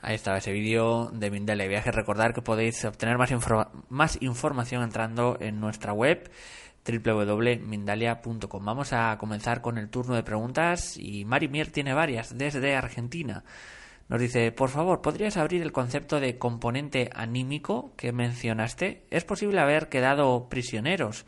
[0.02, 1.94] Ahí estaba ese vídeo de Mindalia Viajes.
[1.94, 3.30] Recordar que podéis obtener más,
[3.88, 6.28] más información entrando en nuestra web
[6.84, 8.64] www.mindalia.com.
[8.64, 13.44] Vamos a comenzar con el turno de preguntas y Mari Mier tiene varias desde Argentina.
[14.08, 19.06] Nos dice, por favor, ¿podrías abrir el concepto de componente anímico que mencionaste?
[19.10, 21.24] ¿Es posible haber quedado prisioneros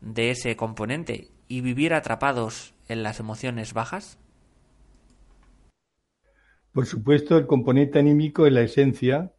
[0.00, 4.18] de ese componente y vivir atrapados en las emociones bajas?
[6.72, 9.32] Por supuesto, el componente anímico es la esencia,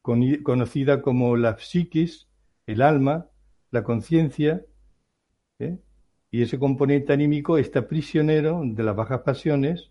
[0.00, 2.28] conocida como la psiquis,
[2.66, 3.26] el alma,
[3.70, 4.64] la conciencia
[5.58, 5.78] ¿eh?
[6.30, 9.90] Y ese componente anímico está prisionero de las bajas pasiones,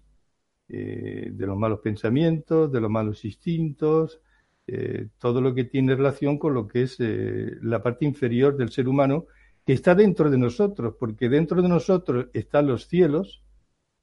[0.70, 4.22] eh, de los malos pensamientos, de los malos instintos,
[4.68, 8.88] eh, todo lo que tiene relación con lo que es la parte inferior del ser
[8.88, 9.26] humano,
[9.66, 13.44] que está dentro de nosotros, porque dentro de nosotros están los cielos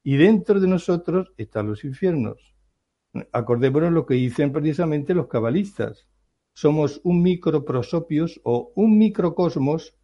[0.02, 2.54] y dentro de nosotros están los infiernos.
[3.32, 6.06] Acordémonos lo que dicen precisamente los cabalistas.
[6.52, 9.94] Somos un microprosopios o un microcosmos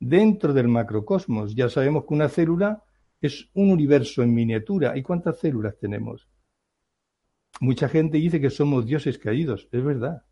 [0.00, 1.54] dentro del macrocosmos.
[1.54, 2.82] Ya sabemos que una célula
[3.20, 4.96] es un universo en miniatura.
[4.96, 6.28] ¿Y cuántas células tenemos?
[7.60, 9.68] Mucha gente dice que somos dioses caídos.
[9.72, 10.22] Es verdad.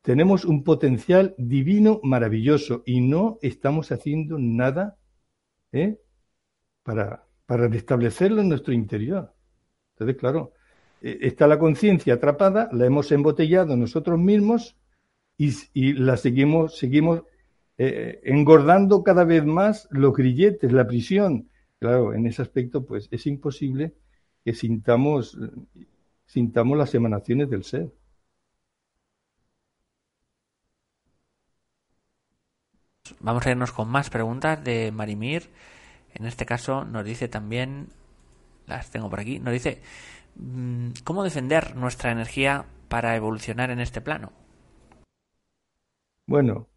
[0.00, 4.98] Tenemos un potencial divino maravilloso y no estamos haciendo nada
[5.70, 6.00] ¿eh?
[6.82, 9.32] para, para restablecerlo en nuestro interior.
[9.94, 10.54] Entonces, claro,
[11.02, 14.76] eh, está la conciencia atrapada, la hemos embotellado nosotros mismos
[15.36, 17.22] y, y la seguimos, seguimos
[17.78, 21.48] eh, engordando cada vez más los grilletes, la prisión.
[21.78, 23.94] Claro, en ese aspecto, pues es imposible
[24.44, 25.38] que sintamos,
[26.26, 27.92] sintamos las emanaciones del ser.
[33.20, 35.50] Vamos a irnos con más preguntas de Marimir.
[36.14, 37.88] En este caso nos dice también,
[38.66, 39.80] las tengo por aquí, nos dice,
[40.36, 44.32] mm, ¿cómo defender nuestra energía para evolucionar en este plano?
[46.26, 46.68] Bueno,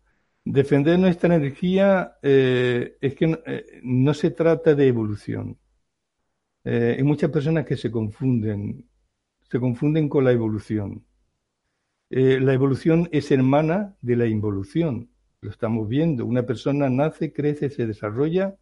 [0.48, 5.58] Defender nuestra energía eh, es que eh, no, se trata de evolución.
[6.64, 8.88] Eh, hay muchas personas que se confunden,
[9.50, 11.04] se confunden con la evolución.
[12.10, 15.10] la evolución es hermana de la involución.
[15.42, 16.26] lo estamos viendo.
[16.28, 18.56] Una persona nace, crece, se desarrolla,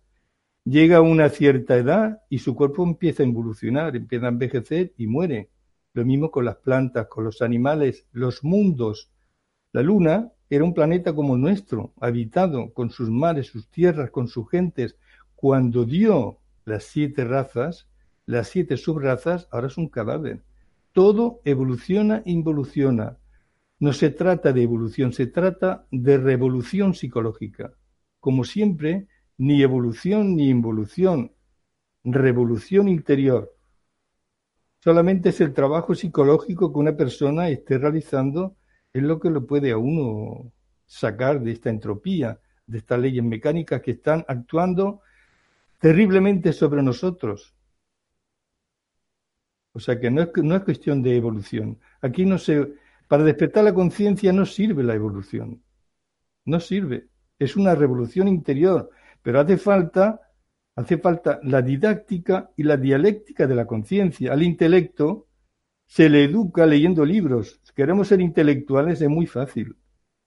[0.64, 5.08] llega a una cierta edad y su cuerpo empieza a evolucionar, empieza a envejecer y
[5.08, 5.50] muere.
[5.94, 9.12] Lo mismo con las plantas, con los animales, los mundos.
[9.74, 14.28] La luna era un planeta como el nuestro, habitado, con sus mares, sus tierras, con
[14.28, 14.96] sus gentes.
[15.36, 17.88] Cuando dio las siete razas,
[18.28, 20.44] las siete subrazas, ahora es un cadáver.
[20.92, 23.18] Todo evoluciona involuciona.
[23.80, 27.74] No se trata de evolución, se trata de revolución psicológica.
[28.20, 29.08] Como siempre,
[29.40, 31.32] ni evolución ni involución,
[32.04, 33.56] revolución interior.
[34.84, 38.56] Solamente es el trabajo psicológico que una persona esté realizando,
[38.94, 40.52] es lo que lo puede a uno
[40.86, 45.02] sacar de esta entropía, de estas leyes mecánicas que están actuando
[45.80, 47.56] terriblemente sobre nosotros.
[49.74, 51.80] O sea que no es, no es cuestión de evolución.
[52.02, 52.74] Aquí no se.
[53.08, 55.64] Para despertar la conciencia no sirve la evolución.
[56.46, 57.08] No sirve.
[57.40, 58.92] Es una revolución interior.
[59.24, 60.22] Pero hace falta,
[60.76, 64.32] hace falta la didáctica y la dialéctica de la conciencia.
[64.32, 65.28] Al intelecto
[65.88, 67.60] se le educa leyendo libros.
[67.76, 69.76] Queremos ser intelectuales es muy fácil.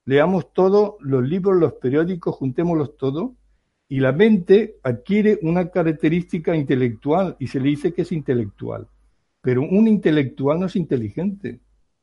[0.05, 3.33] Leamos todos los libros, los periódicos, juntémoslos todos
[3.89, 8.89] y la mente adquiere una característica intelectual y se le dice que es intelectual.
[9.41, 11.61] Pero un intelectual no es inteligente,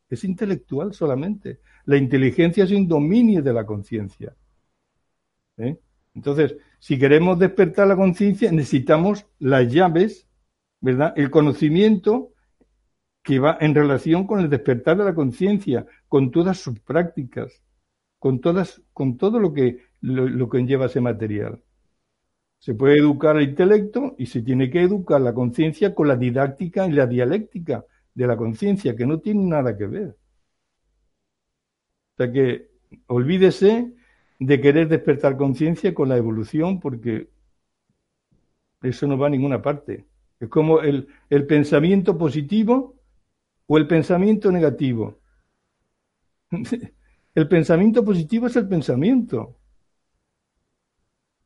[0.10, 1.60] es intelectual solamente.
[1.86, 4.36] La inteligencia es un dominio de la conciencia.
[5.58, 5.78] ¿eh?
[6.16, 10.28] Entonces, si queremos despertar la conciencia, necesitamos las llaves,
[10.80, 11.14] ¿verdad?
[11.18, 12.32] El conocimiento
[13.24, 17.63] que va en relación con el despertar de la conciencia, con todas sus prácticas,
[18.19, 21.61] con todas, con todo lo que lo, que conlleva ese material.
[22.59, 26.86] Se puede educar el intelecto y se tiene que educar la conciencia con la didáctica
[26.88, 30.17] y la dialéctica de la conciencia, que no tiene nada que ver.
[32.13, 32.69] O sea que
[33.07, 33.93] olvídese
[34.39, 37.30] de querer despertar conciencia con la evolución, porque
[38.82, 40.05] eso no va a ninguna parte.
[40.39, 43.03] Es como el, el pensamiento positivo
[43.68, 45.20] o el pensamiento negativo.
[47.36, 49.57] el pensamiento positivo es el pensamiento.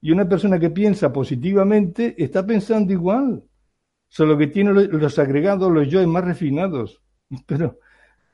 [0.01, 3.43] Y una persona que piensa positivamente está pensando igual,
[4.09, 7.01] solo que tiene los agregados, los yoes más refinados.
[7.45, 7.79] Pero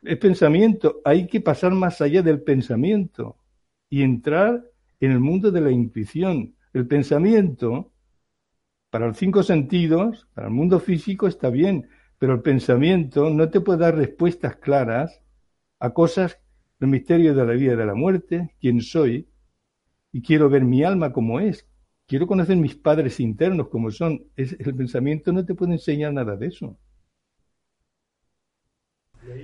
[0.03, 3.37] es pensamiento, hay que pasar más allá del pensamiento
[3.89, 4.63] y entrar
[4.99, 6.55] en el mundo de la intuición.
[6.73, 7.91] El pensamiento,
[8.89, 11.89] para los cinco sentidos, para el mundo físico está bien,
[12.23, 15.21] pero el pensamiento no te puede dar respuestas claras
[15.77, 16.39] a cosas,
[16.79, 19.27] el misterio de la vida y de la muerte, quién soy,
[20.13, 21.67] y quiero ver mi alma como es.
[22.07, 24.23] Quiero conocer mis padres internos como son.
[24.37, 26.77] Es, el pensamiento no te puede enseñar nada de eso.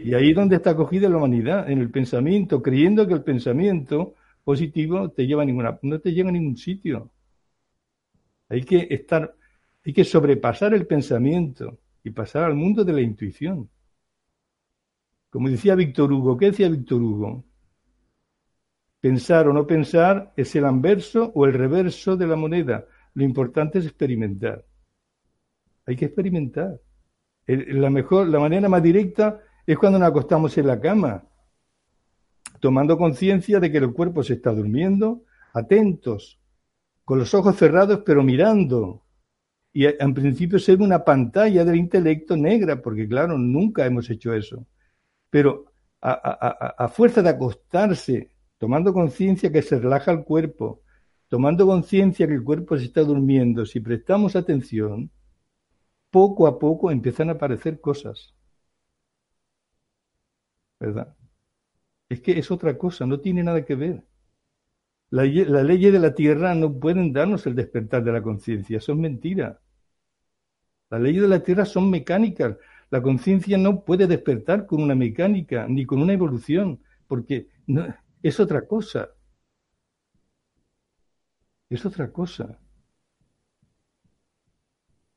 [0.02, 4.14] Y ahí es donde está acogida la humanidad, en el pensamiento, creyendo que el pensamiento
[4.46, 7.12] positivo te lleva a ninguna, no te lleva a ningún sitio.
[8.48, 9.36] Hay que estar,
[9.84, 13.70] hay que sobrepasar el pensamiento y pasar al mundo de la intuición.
[15.30, 17.46] Como decía Víctor Hugo, ¿qué decía Víctor Hugo?
[19.00, 22.86] Pensar o no pensar es el anverso o el reverso de la moneda.
[23.14, 24.66] Lo importante es experimentar.
[25.86, 26.80] Hay que experimentar.
[27.48, 31.24] La mejor, la manera más directa es cuando nos acostamos en la cama,
[32.60, 35.24] tomando conciencia de que el cuerpo se está durmiendo,
[35.54, 36.40] atentos,
[37.06, 39.04] con los ojos cerrados pero mirando.
[39.80, 44.34] Y en principio se ve una pantalla del intelecto negra, porque claro, nunca hemos hecho
[44.34, 44.68] eso.
[45.30, 45.72] Pero
[46.02, 50.82] a, a, a fuerza de acostarse tomando conciencia que se relaja el cuerpo,
[51.30, 55.12] tomando conciencia que el cuerpo se está durmiendo, si prestamos atención,
[56.12, 58.36] poco a poco empiezan a aparecer cosas.
[60.78, 61.16] ¿Verdad?
[62.10, 64.04] Es que es otra cosa, no tiene nada que ver.
[65.10, 69.00] Las la leyes de la tierra no pueden darnos el despertar de la conciencia, son
[69.00, 69.58] mentiras.
[70.90, 72.58] Las leyes de la tierra son mecánicas.
[72.90, 77.86] La conciencia no puede despertar con una mecánica ni con una evolución, porque no,
[78.24, 79.10] es otra cosa.
[81.70, 82.60] Es otra cosa.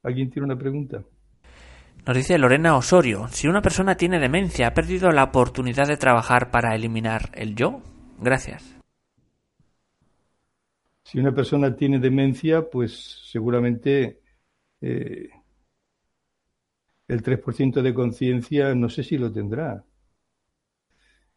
[0.02, 1.02] ¿Alguien tiene una pregunta?
[2.04, 6.50] Nos dice Lorena Osorio, si una persona tiene demencia, ¿ha perdido la oportunidad de trabajar
[6.50, 7.80] para eliminar el yo?
[8.20, 8.76] Gracias.
[11.04, 14.20] Si una persona tiene demencia, pues seguramente
[14.80, 15.28] eh,
[17.08, 19.84] el 3% de conciencia no sé si lo tendrá.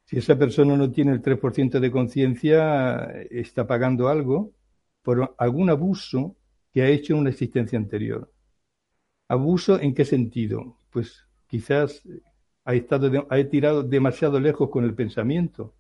[0.06, 4.54] Si esa persona no tiene el 3% de conciencia, está pagando algo
[5.02, 6.36] por algún abuso
[6.72, 8.32] que ha hecho en una existencia anterior.
[9.28, 10.78] ¿Abuso en qué sentido?
[10.92, 12.04] Pues quizás
[12.66, 15.76] ha, estado ha tirado demasiado lejos con el pensamiento.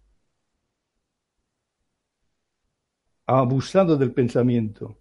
[3.27, 4.99] ha abusado del pensamiento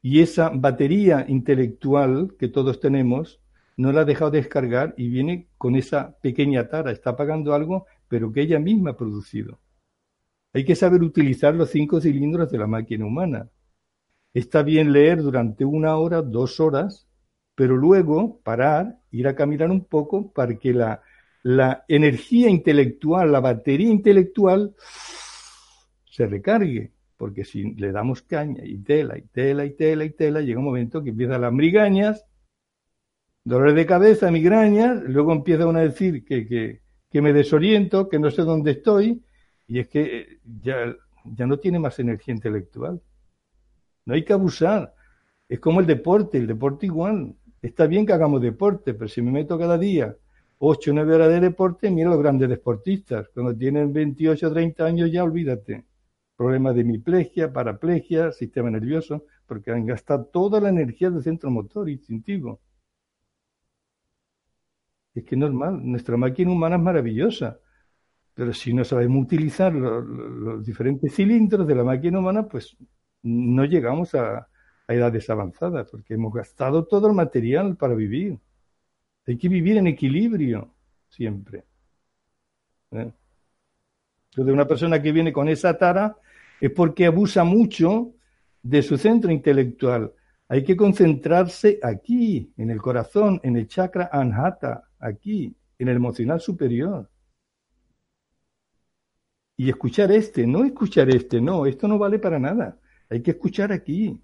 [0.00, 3.40] y esa batería intelectual que todos tenemos
[3.78, 8.32] no la ha dejado descargar y viene con esa pequeña tara, está pagando algo, pero
[8.32, 9.60] que ella misma ha producido.
[10.52, 13.48] Hay que saber utilizar los cinco cilindros de la máquina humana.
[14.34, 17.08] Está bien leer durante una hora, dos horas,
[17.54, 21.00] pero luego parar, ir a caminar un poco para que la,
[21.44, 24.74] la energía intelectual, la batería intelectual
[26.04, 26.90] se recargue.
[27.16, 30.64] Porque si le damos caña y tela y tela y tela y tela, llega un
[30.64, 32.24] momento que empiezan las migrañas,
[33.48, 38.18] dolores de cabeza, migrañas, luego empieza uno a decir que, que, que me desoriento, que
[38.18, 39.24] no sé dónde estoy,
[39.66, 40.94] y es que eh, ya,
[41.24, 43.00] ya no tiene más energía intelectual.
[44.04, 44.94] No hay que abusar.
[45.48, 47.34] Es como el deporte, el deporte igual.
[47.62, 50.14] Está bien que hagamos deporte, pero si me meto cada día
[50.58, 53.28] 8 o 9 horas de deporte, mira los grandes deportistas.
[53.32, 55.84] Cuando tienen 28 o 30 años ya olvídate.
[56.36, 61.88] Problemas de hemiplegia, paraplegia, sistema nervioso, porque han gastado toda la energía del centro motor
[61.88, 62.60] instintivo.
[65.18, 67.58] Es que es normal, nuestra máquina humana es maravillosa,
[68.34, 72.76] pero si no sabemos utilizar los, diferentes cilindros de la máquina humana, pues
[73.22, 74.48] no llegamos a,
[74.86, 78.38] edades avanzadas, porque hemos gastado todo el material para vivir.
[79.26, 80.72] Hay que vivir en equilibrio
[81.08, 81.64] siempre.
[82.92, 83.12] ¿Eh?
[84.30, 86.16] Entonces, una persona que viene con esa tara
[86.60, 88.14] es porque abusa mucho
[88.62, 90.12] de su centro intelectual.
[90.48, 96.40] Hay que concentrarse aquí, en el corazón, en el chakra anhata, aquí, en el emocional
[96.40, 97.08] superior
[99.58, 102.80] y escuchar este, no escuchar este, no, esto no vale para nada.
[103.10, 104.22] Hay que escuchar aquí.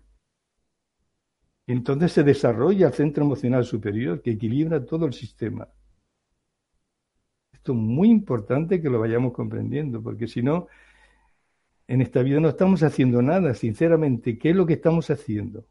[1.67, 5.69] Entonces se desarrolla el centro emocional superior que equilibra todo el sistema.
[7.53, 10.69] Esto es muy importante que lo vayamos comprendiendo, porque si no,
[11.89, 14.39] en esta vida no estamos haciendo nada, sinceramente.
[14.39, 15.67] ¿Qué es lo que estamos haciendo?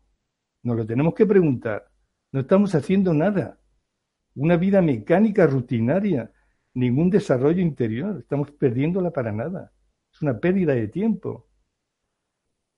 [0.63, 1.89] Nos lo tenemos que preguntar.
[2.33, 3.59] No estamos haciendo nada.
[4.35, 6.31] Una vida mecánica rutinaria
[6.73, 9.71] ningún desarrollo interior, estamos perdiéndola para nada.
[10.11, 11.47] Es una pérdida de tiempo.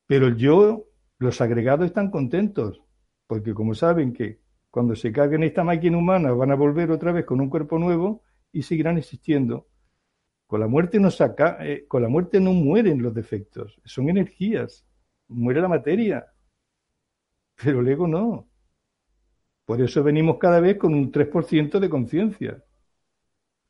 [0.08, 0.86] Pero yo,
[1.18, 2.82] los agregados están contentos,
[3.28, 4.39] porque como saben que
[4.70, 8.24] cuando se carguen esta máquina humana van a volver otra vez con un cuerpo nuevo
[8.51, 9.68] y seguirán existiendo.
[10.47, 14.86] Con la muerte no saca, eh, con la muerte no mueren los defectos, son energías,
[15.28, 16.28] muere la materia,
[17.56, 18.47] pero el ego no.
[19.66, 22.63] Por eso venimos cada vez con un 3% de conciencia.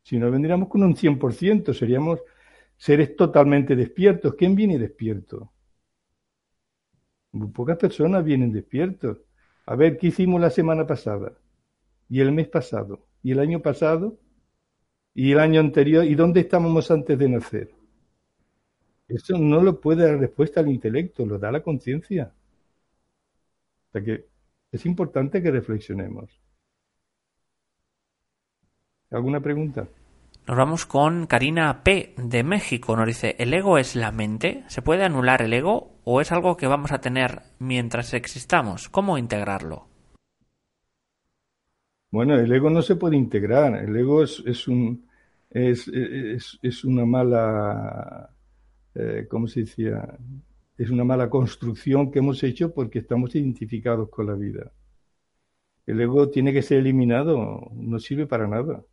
[0.04, 2.20] Si no vendríamos con un 100%, seríamos
[2.78, 4.36] seres totalmente despiertos.
[4.36, 5.52] ¿Quién viene despierto?
[7.54, 9.18] Pocas personas vienen despiertos.
[9.66, 11.34] A ver, ¿qué hicimos la semana pasada?
[12.10, 13.08] ¿Y el mes pasado?
[13.24, 14.20] ¿Y el año pasado?
[15.14, 16.06] ¿Y el año anterior?
[16.06, 17.74] ¿Y dónde estábamos antes de nacer?
[19.08, 22.34] Eso no lo puede dar respuesta al intelecto, lo da la conciencia.
[23.89, 24.26] O sea que
[24.76, 26.41] es importante que reflexionemos.
[29.09, 29.88] ¿Alguna pregunta?
[30.47, 32.13] Nos vamos con Karina P.
[32.17, 32.95] de México.
[32.95, 34.63] Nos dice, ¿el ego es la mente?
[34.67, 38.89] ¿Se puede anular el ego o es algo que vamos a tener mientras existamos?
[38.89, 39.88] ¿Cómo integrarlo?
[42.11, 43.76] Bueno, el ego no se puede integrar.
[43.76, 45.07] El ego es, un,
[45.49, 45.88] es,
[46.84, 48.30] una mala,
[48.93, 50.17] eh, ¿cómo se decía?
[50.78, 54.71] Es una mala construcción que hemos hecho porque estamos identificados con la vida.
[55.88, 58.84] El ego tiene que ser eliminado, no sirve para nada.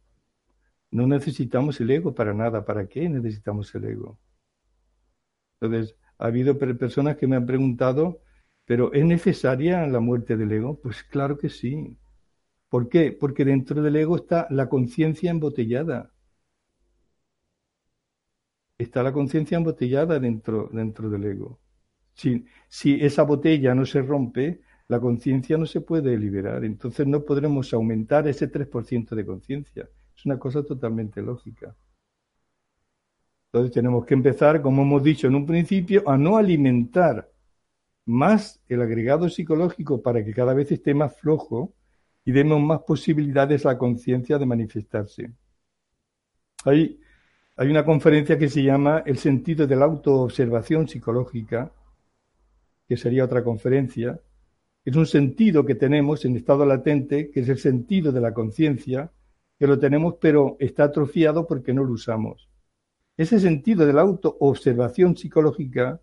[0.93, 2.65] No necesitamos el ego para nada.
[2.65, 4.19] ¿Para qué necesitamos el ego?
[5.61, 8.21] Entonces, ha habido personas que me han preguntado,
[8.67, 10.79] ¿pero es necesaria la muerte del ego?
[10.81, 11.97] Pues claro que sí.
[12.69, 13.13] ¿Por qué?
[13.13, 16.13] Porque dentro del ego está la conciencia embotellada.
[18.77, 21.62] Está la conciencia embotellada dentro, dentro del ego.
[22.15, 22.45] Si,
[23.01, 26.65] esa botella no se rompe, la conciencia no se puede liberar.
[26.65, 29.89] Entonces no podremos aumentar ese 3% de conciencia.
[30.17, 31.75] Es una cosa totalmente lógica.
[33.47, 37.31] Entonces tenemos que empezar, como hemos dicho en un principio, a no alimentar
[38.07, 41.75] más el agregado psicológico para que cada vez esté más flojo
[42.25, 45.33] y demos más posibilidades a la conciencia de manifestarse.
[46.65, 47.01] Hay,
[47.57, 51.73] hay una conferencia que se llama El sentido de la autoobservación psicológica,
[52.93, 54.21] que sería otra conferencia.
[54.85, 59.11] Es un sentido que tenemos en estado latente, que es el sentido de la conciencia,
[59.59, 62.51] que lo tenemos pero está atrofiado porque no lo usamos.
[63.17, 66.03] Ese sentido de la autoobservación psicológica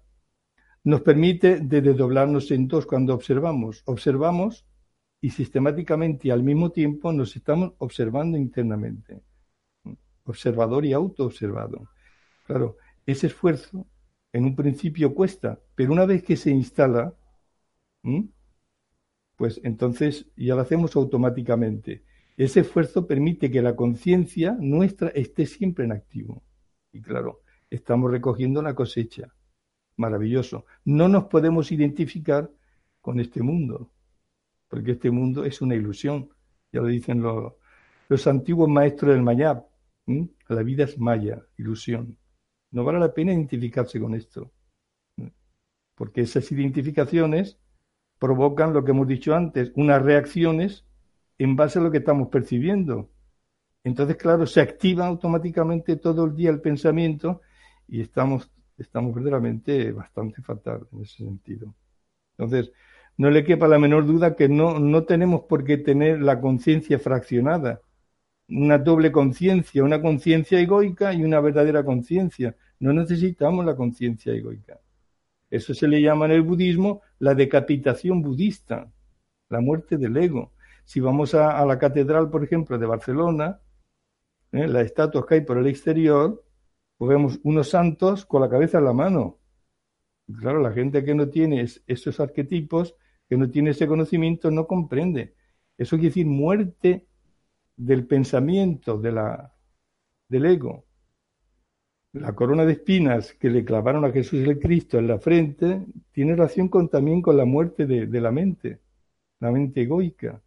[0.84, 3.84] nos permite de desdoblarnos en dos cuando observamos.
[3.86, 4.66] Observamos
[5.22, 9.22] y sistemáticamente y al mismo tiempo nos estamos observando internamente.
[10.24, 11.88] Observador y autoobservado.
[12.48, 13.86] Claro, ese esfuerzo
[14.32, 17.14] En un principio cuesta, pero una vez que se instala,
[19.36, 22.04] pues entonces ya lo hacemos automáticamente.
[22.38, 26.44] Ese esfuerzo permite que la conciencia nuestra esté siempre en activo.
[26.92, 29.34] Y claro, estamos recogiendo la cosecha.
[29.98, 30.66] Maravilloso.
[30.86, 32.50] No nos podemos identificar
[33.02, 33.92] con este mundo,
[34.70, 36.30] porque este mundo es una ilusión.
[36.72, 37.54] Ya lo dicen los,
[38.08, 39.66] los antiguos maestros del Mayab.
[40.48, 42.18] La vida es maya, ilusión.
[42.72, 44.52] No vale la pena identificarse con esto,
[45.96, 47.60] porque esas identificaciones
[48.20, 50.86] provocan lo que hemos dicho antes, unas reacciones
[51.38, 53.10] en base a lo que estamos percibiendo.
[53.84, 57.42] Entonces, claro, se activa automáticamente todo el día el pensamiento
[57.88, 61.74] y estamos, estamos verdaderamente bastante fatal en ese sentido.
[62.38, 62.72] Entonces,
[63.18, 67.00] no le quepa la menor duda que no, no tenemos por qué tener la conciencia
[67.00, 67.82] fraccionada,
[68.50, 72.56] una doble conciencia, una conciencia egoica y una verdadera conciencia.
[72.80, 74.80] No necesitamos la conciencia egoica.
[75.50, 78.92] Eso se le llama en el budismo la decapitación budista,
[79.50, 80.54] la muerte del ego.
[80.86, 83.60] Si vamos a, la catedral, por ejemplo, de Barcelona,
[84.52, 84.68] ¿eh?
[84.68, 86.44] las estatuas que hay por el exterior,
[86.98, 89.38] pues vemos unos santos con la cabeza en la mano.
[90.40, 92.96] Claro, la gente que no tiene esos arquetipos,
[93.28, 95.36] que no tiene ese conocimiento, no comprende.
[95.78, 97.09] Eso quiere decir muerte
[97.80, 99.54] del pensamiento, de la,
[100.28, 100.86] del ego.
[102.14, 106.34] La corona de espinas que le clavaron a Jesús el Cristo en la frente tiene
[106.36, 108.80] relación con, también con la muerte de, de la mente,
[109.40, 110.42] la mente egoica.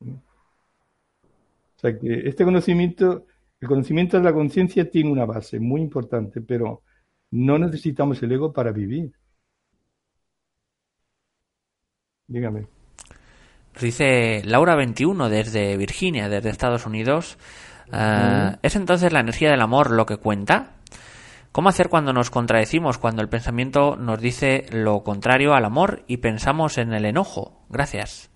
[0.00, 3.26] O sea que este conocimiento,
[3.60, 6.82] el conocimiento de la conciencia tiene una base muy importante, pero
[7.32, 9.12] no necesitamos el ego para vivir.
[12.28, 12.77] Dígame.
[13.80, 17.38] Dice Laura 21 desde Virginia, desde Estados Unidos.
[17.92, 20.74] Eh, ¿Es entonces la energía del amor lo que cuenta?
[21.52, 26.18] ¿Cómo hacer cuando nos contradecimos, cuando el pensamiento nos dice lo contrario al amor y
[26.18, 27.64] pensamos en el enojo?
[27.68, 28.30] Gracias.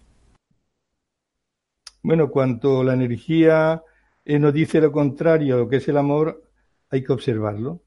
[2.03, 3.82] Bueno, cuanto la energía
[4.24, 6.43] eh, nos dice lo contrario a lo que es el amor,
[6.90, 7.82] hay que observarlo.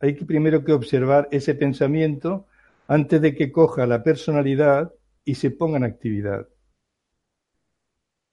[0.00, 2.46] Hay que primero que observar ese pensamiento
[2.88, 4.92] antes de que coja la personalidad
[5.24, 6.48] y se ponga en actividad.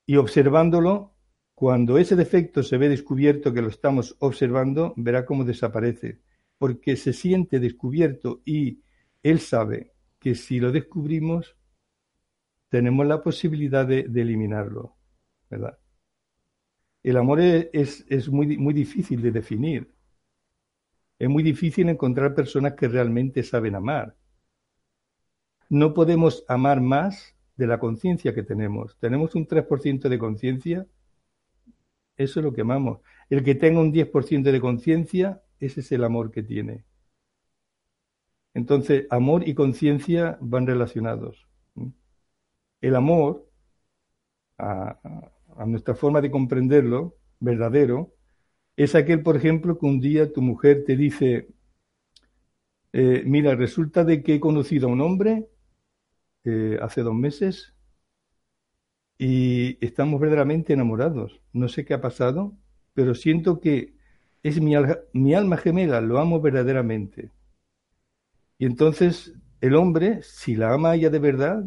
[0.06, 1.14] Y observándolo,
[1.54, 6.20] cuando ese defecto se ve descubierto que lo estamos observando, verá cómo desaparece,
[6.58, 8.82] porque se siente descubierto y
[9.22, 11.56] él sabe que si lo descubrimos,
[12.68, 14.96] tenemos la posibilidad de, eliminarlo,
[15.48, 15.78] ¿verdad?
[17.02, 19.94] El amor es, es muy, muy difícil de definir.
[21.18, 24.16] Es muy difícil encontrar personas que realmente saben amar.
[25.68, 28.96] No podemos amar más de la conciencia que tenemos.
[28.98, 30.86] Tenemos un 3% de conciencia,
[32.16, 33.00] eso es lo que amamos.
[33.30, 36.84] El que tenga un 10% de conciencia, ese es el amor que tiene.
[38.54, 41.46] Entonces, amor y conciencia van relacionados.
[42.80, 43.48] El amor,
[44.58, 44.98] a,
[45.66, 48.14] nuestra forma de comprenderlo, verdadero,
[48.76, 51.48] es aquel, por ejemplo, que un día tu mujer te dice,
[52.92, 55.48] eh, mira, resulta de que he conocido a un hombre
[56.80, 57.74] hace dos meses
[59.18, 61.40] y estamos verdaderamente enamorados.
[61.52, 62.56] No sé qué ha pasado,
[62.94, 63.94] pero siento que
[64.42, 64.74] es mi,
[65.12, 67.30] mi alma gemela, lo amo verdaderamente.
[68.58, 71.64] Y entonces el hombre, si la ama ella de verdad,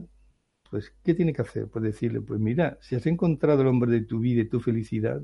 [0.69, 1.67] pues, ¿qué tiene que hacer?
[1.67, 5.21] Pues decirle, pues mira, si has encontrado el hombre de tu vida y tu felicidad,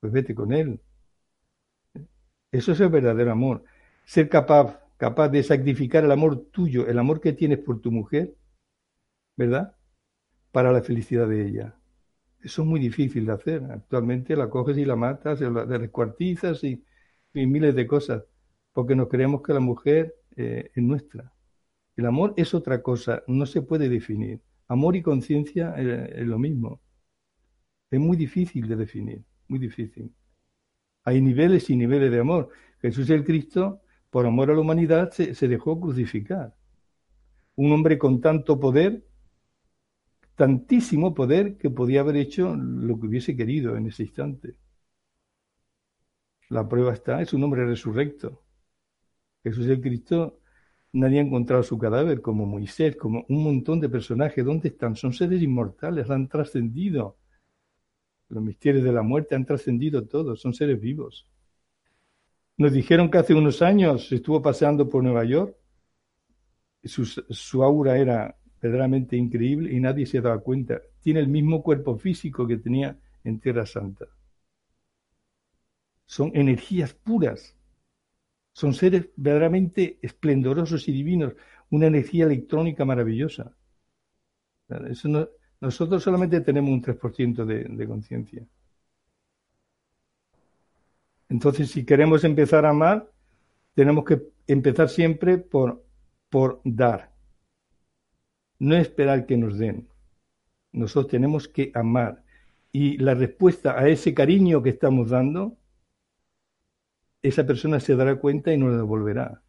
[0.00, 0.80] pues vete con él.
[2.52, 3.64] Eso es el verdadero amor.
[4.04, 8.34] Ser capaz, capaz de sacrificar el amor tuyo, el amor que tienes por tu mujer,
[9.36, 9.76] ¿verdad?
[10.52, 11.76] Para la felicidad de ella.
[12.40, 13.64] Eso es muy difícil de hacer.
[13.70, 16.84] Actualmente la coges y la matas, la descuartizas y,
[17.34, 18.24] y miles de cosas,
[18.72, 21.32] porque nos creemos que la mujer eh, es nuestra.
[21.96, 24.40] El amor es otra cosa, no se puede definir.
[24.68, 26.80] Amor y conciencia es, lo mismo.
[27.90, 30.12] Es muy difícil de definir, muy difícil.
[31.04, 32.50] Hay niveles y niveles de amor.
[32.80, 33.80] Jesús el Cristo,
[34.10, 36.54] por amor a la humanidad, se dejó crucificar.
[37.54, 39.04] Un hombre con tanto poder,
[40.36, 44.56] tantísimo poder, que podía haber hecho lo que hubiese querido en ese instante.
[46.50, 48.42] La prueba está, es un hombre resurrecto.
[49.42, 50.40] Jesús el Cristo
[50.96, 54.42] Nadie ha encontrado su cadáver, como Moisés, como un montón de personajes.
[54.42, 54.96] ¿Dónde están?
[54.96, 57.18] Son seres inmortales, han trascendido.
[58.30, 61.28] Los misterios de la muerte han trascendido todos, son seres vivos.
[62.56, 65.54] Nos dijeron que hace unos años estuvo paseando por Nueva York.
[66.82, 70.80] Su, su aura era verdaderamente increíble y nadie se daba cuenta.
[71.00, 74.06] Tiene el mismo cuerpo físico que tenía en Tierra Santa.
[76.04, 77.54] Son energías puras
[78.52, 81.34] Son seres verdaderamente esplendorosos y divinos,
[81.70, 83.54] una energía electrónica maravillosa.
[85.60, 88.46] nosotros solamente tenemos un 3% de, de conciencia.
[91.28, 93.10] Entonces, si queremos empezar a amar,
[93.74, 95.84] tenemos que empezar siempre por,
[96.30, 97.12] por dar.
[98.58, 99.88] No esperar que nos den.
[100.72, 102.24] Nosotros tenemos que amar.
[102.72, 105.56] Y la respuesta a ese cariño que estamos dando,
[107.22, 109.42] esa persona se dará cuenta y nos devolverá.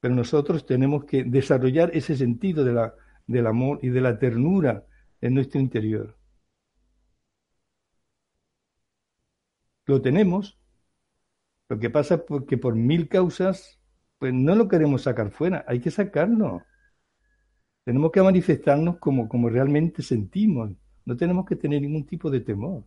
[0.00, 2.94] Pero nosotros tenemos que desarrollar ese sentido de la,
[3.26, 4.84] del amor y de la ternura
[5.20, 6.16] en nuestro interior.
[9.86, 10.58] Lo tenemos.
[11.68, 13.80] Lo que pasa es que por mil causas,
[14.18, 16.62] pues no lo queremos sacar fuera, hay que sacarlo.
[17.84, 20.70] Tenemos que manifestarnos como, como realmente sentimos.
[21.04, 22.84] No tenemos que tener ningún tipo de temor.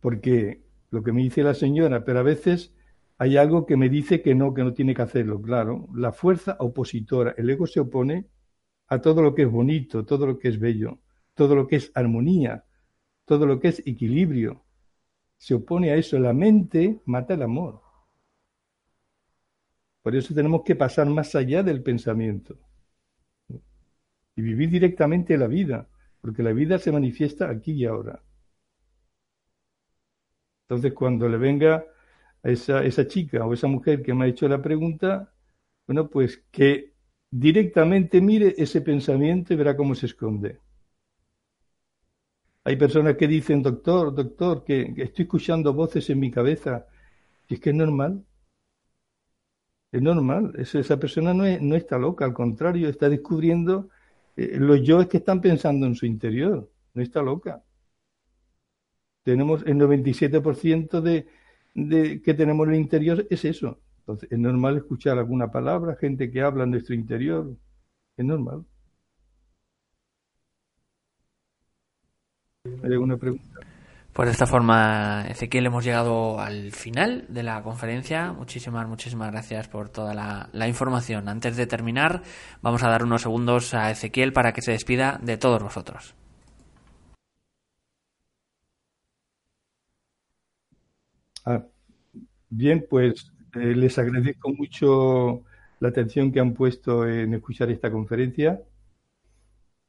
[0.00, 2.74] Porque lo que me dice la señora, pero a veces
[3.18, 5.40] hay algo que me dice que no, que no tiene que hacerlo.
[5.40, 8.26] Claro, la fuerza opositora, el ego se opone
[8.88, 10.98] a todo lo que es bonito, todo lo que es bello,
[11.34, 12.64] todo lo que es armonía,
[13.24, 14.64] todo lo que es equilibrio.
[15.38, 16.18] Se opone a eso.
[16.18, 17.80] La mente mata el amor.
[20.02, 22.58] Por eso tenemos que pasar más allá del pensamiento
[24.36, 25.88] y vivir directamente la vida,
[26.20, 28.22] porque la vida se manifiesta aquí y ahora.
[30.68, 31.84] Entonces, cuando le venga
[32.42, 35.32] a esa, esa chica o esa mujer que me ha hecho la pregunta,
[35.86, 36.92] bueno, pues que
[37.30, 40.58] directamente mire ese pensamiento y verá cómo se esconde.
[42.64, 46.86] Hay personas que dicen, doctor, doctor, que, estoy escuchando voces en mi cabeza.
[47.48, 48.24] Y es que es normal.
[49.92, 50.52] Es normal.
[50.56, 53.90] esa persona no, no está loca, al contrario, está descubriendo
[54.36, 56.70] eh, los yoes que están pensando en su interior.
[56.94, 57.62] No está loca.
[59.22, 61.28] Tenemos el 97% de,
[61.74, 63.80] de que tenemos en el interior es eso.
[64.00, 67.56] Entonces, es normal escuchar alguna palabra, gente que habla en nuestro interior.
[68.16, 68.64] Es normal.
[72.64, 73.71] ¿Hay alguna pregunta?
[74.12, 78.32] Pues de esta forma, Ezequiel, hemos llegado al final de la conferencia.
[78.32, 80.12] Muchísimas, muchísimas gracias por toda
[80.52, 81.28] la, información.
[81.30, 82.22] Antes de terminar,
[82.60, 86.14] vamos a dar unos segundos a Ezequiel para que se despida de todos vosotros.
[91.46, 91.64] Ah,
[92.50, 95.42] bien, pues eh, les agradezco mucho
[95.80, 98.60] la atención que han puesto en escuchar esta conferencia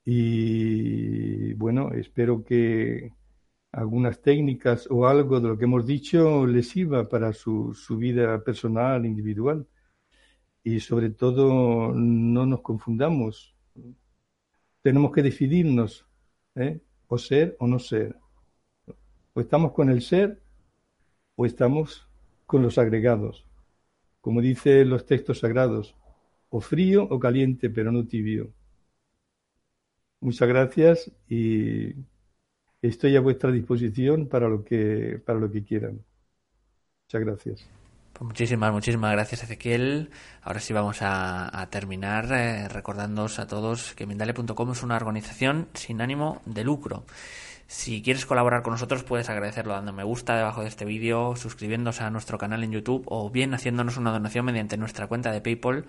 [0.05, 3.11] y bueno, espero que
[3.74, 8.43] algunas técnicas o algo de lo que hemos dicho les sirva para su, su vida
[8.43, 9.67] personal, individual.
[10.63, 13.55] Y sobre todo, no nos confundamos.
[14.82, 16.05] Tenemos que decidirnos,
[16.55, 16.80] ¿eh?
[17.07, 18.15] o ser o no ser.
[19.34, 20.39] O estamos con el ser
[21.36, 22.07] o estamos
[22.45, 23.45] con los agregados.
[24.21, 25.95] Como dicen los textos sagrados,
[26.49, 28.53] o frío o caliente, pero no tibio.
[30.21, 31.95] Muchas gracias y
[32.84, 36.01] estoy a vuestra disposición para lo que, para lo que quieran.
[37.07, 37.69] Muchas gracias.
[38.13, 40.11] Pues muchísimas, muchísimas gracias Ezequiel.
[40.43, 46.41] Ahora sí vamos a, terminar eh, a todos que Mindale.com es una organización sin ánimo
[46.45, 47.05] de lucro.
[47.65, 52.03] Si quieres colaborar con nosotros puedes agradecerlo dando me gusta debajo de este vídeo, suscribiéndose
[52.03, 55.86] a nuestro canal en YouTube o bien haciéndonos una donación mediante nuestra cuenta de PayPal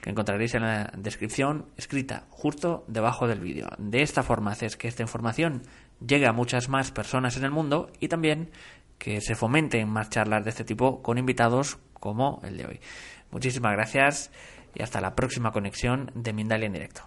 [0.00, 3.68] que encontraréis en la descripción escrita justo debajo del vídeo.
[3.78, 5.62] De esta forma haces que esta información
[6.06, 8.50] llegue a muchas más personas en el mundo y también
[8.98, 12.80] que se fomenten más charlas de este tipo con invitados como el de hoy.
[13.30, 14.30] Muchísimas gracias
[14.74, 17.02] y hasta la próxima conexión de Mindalia en directo.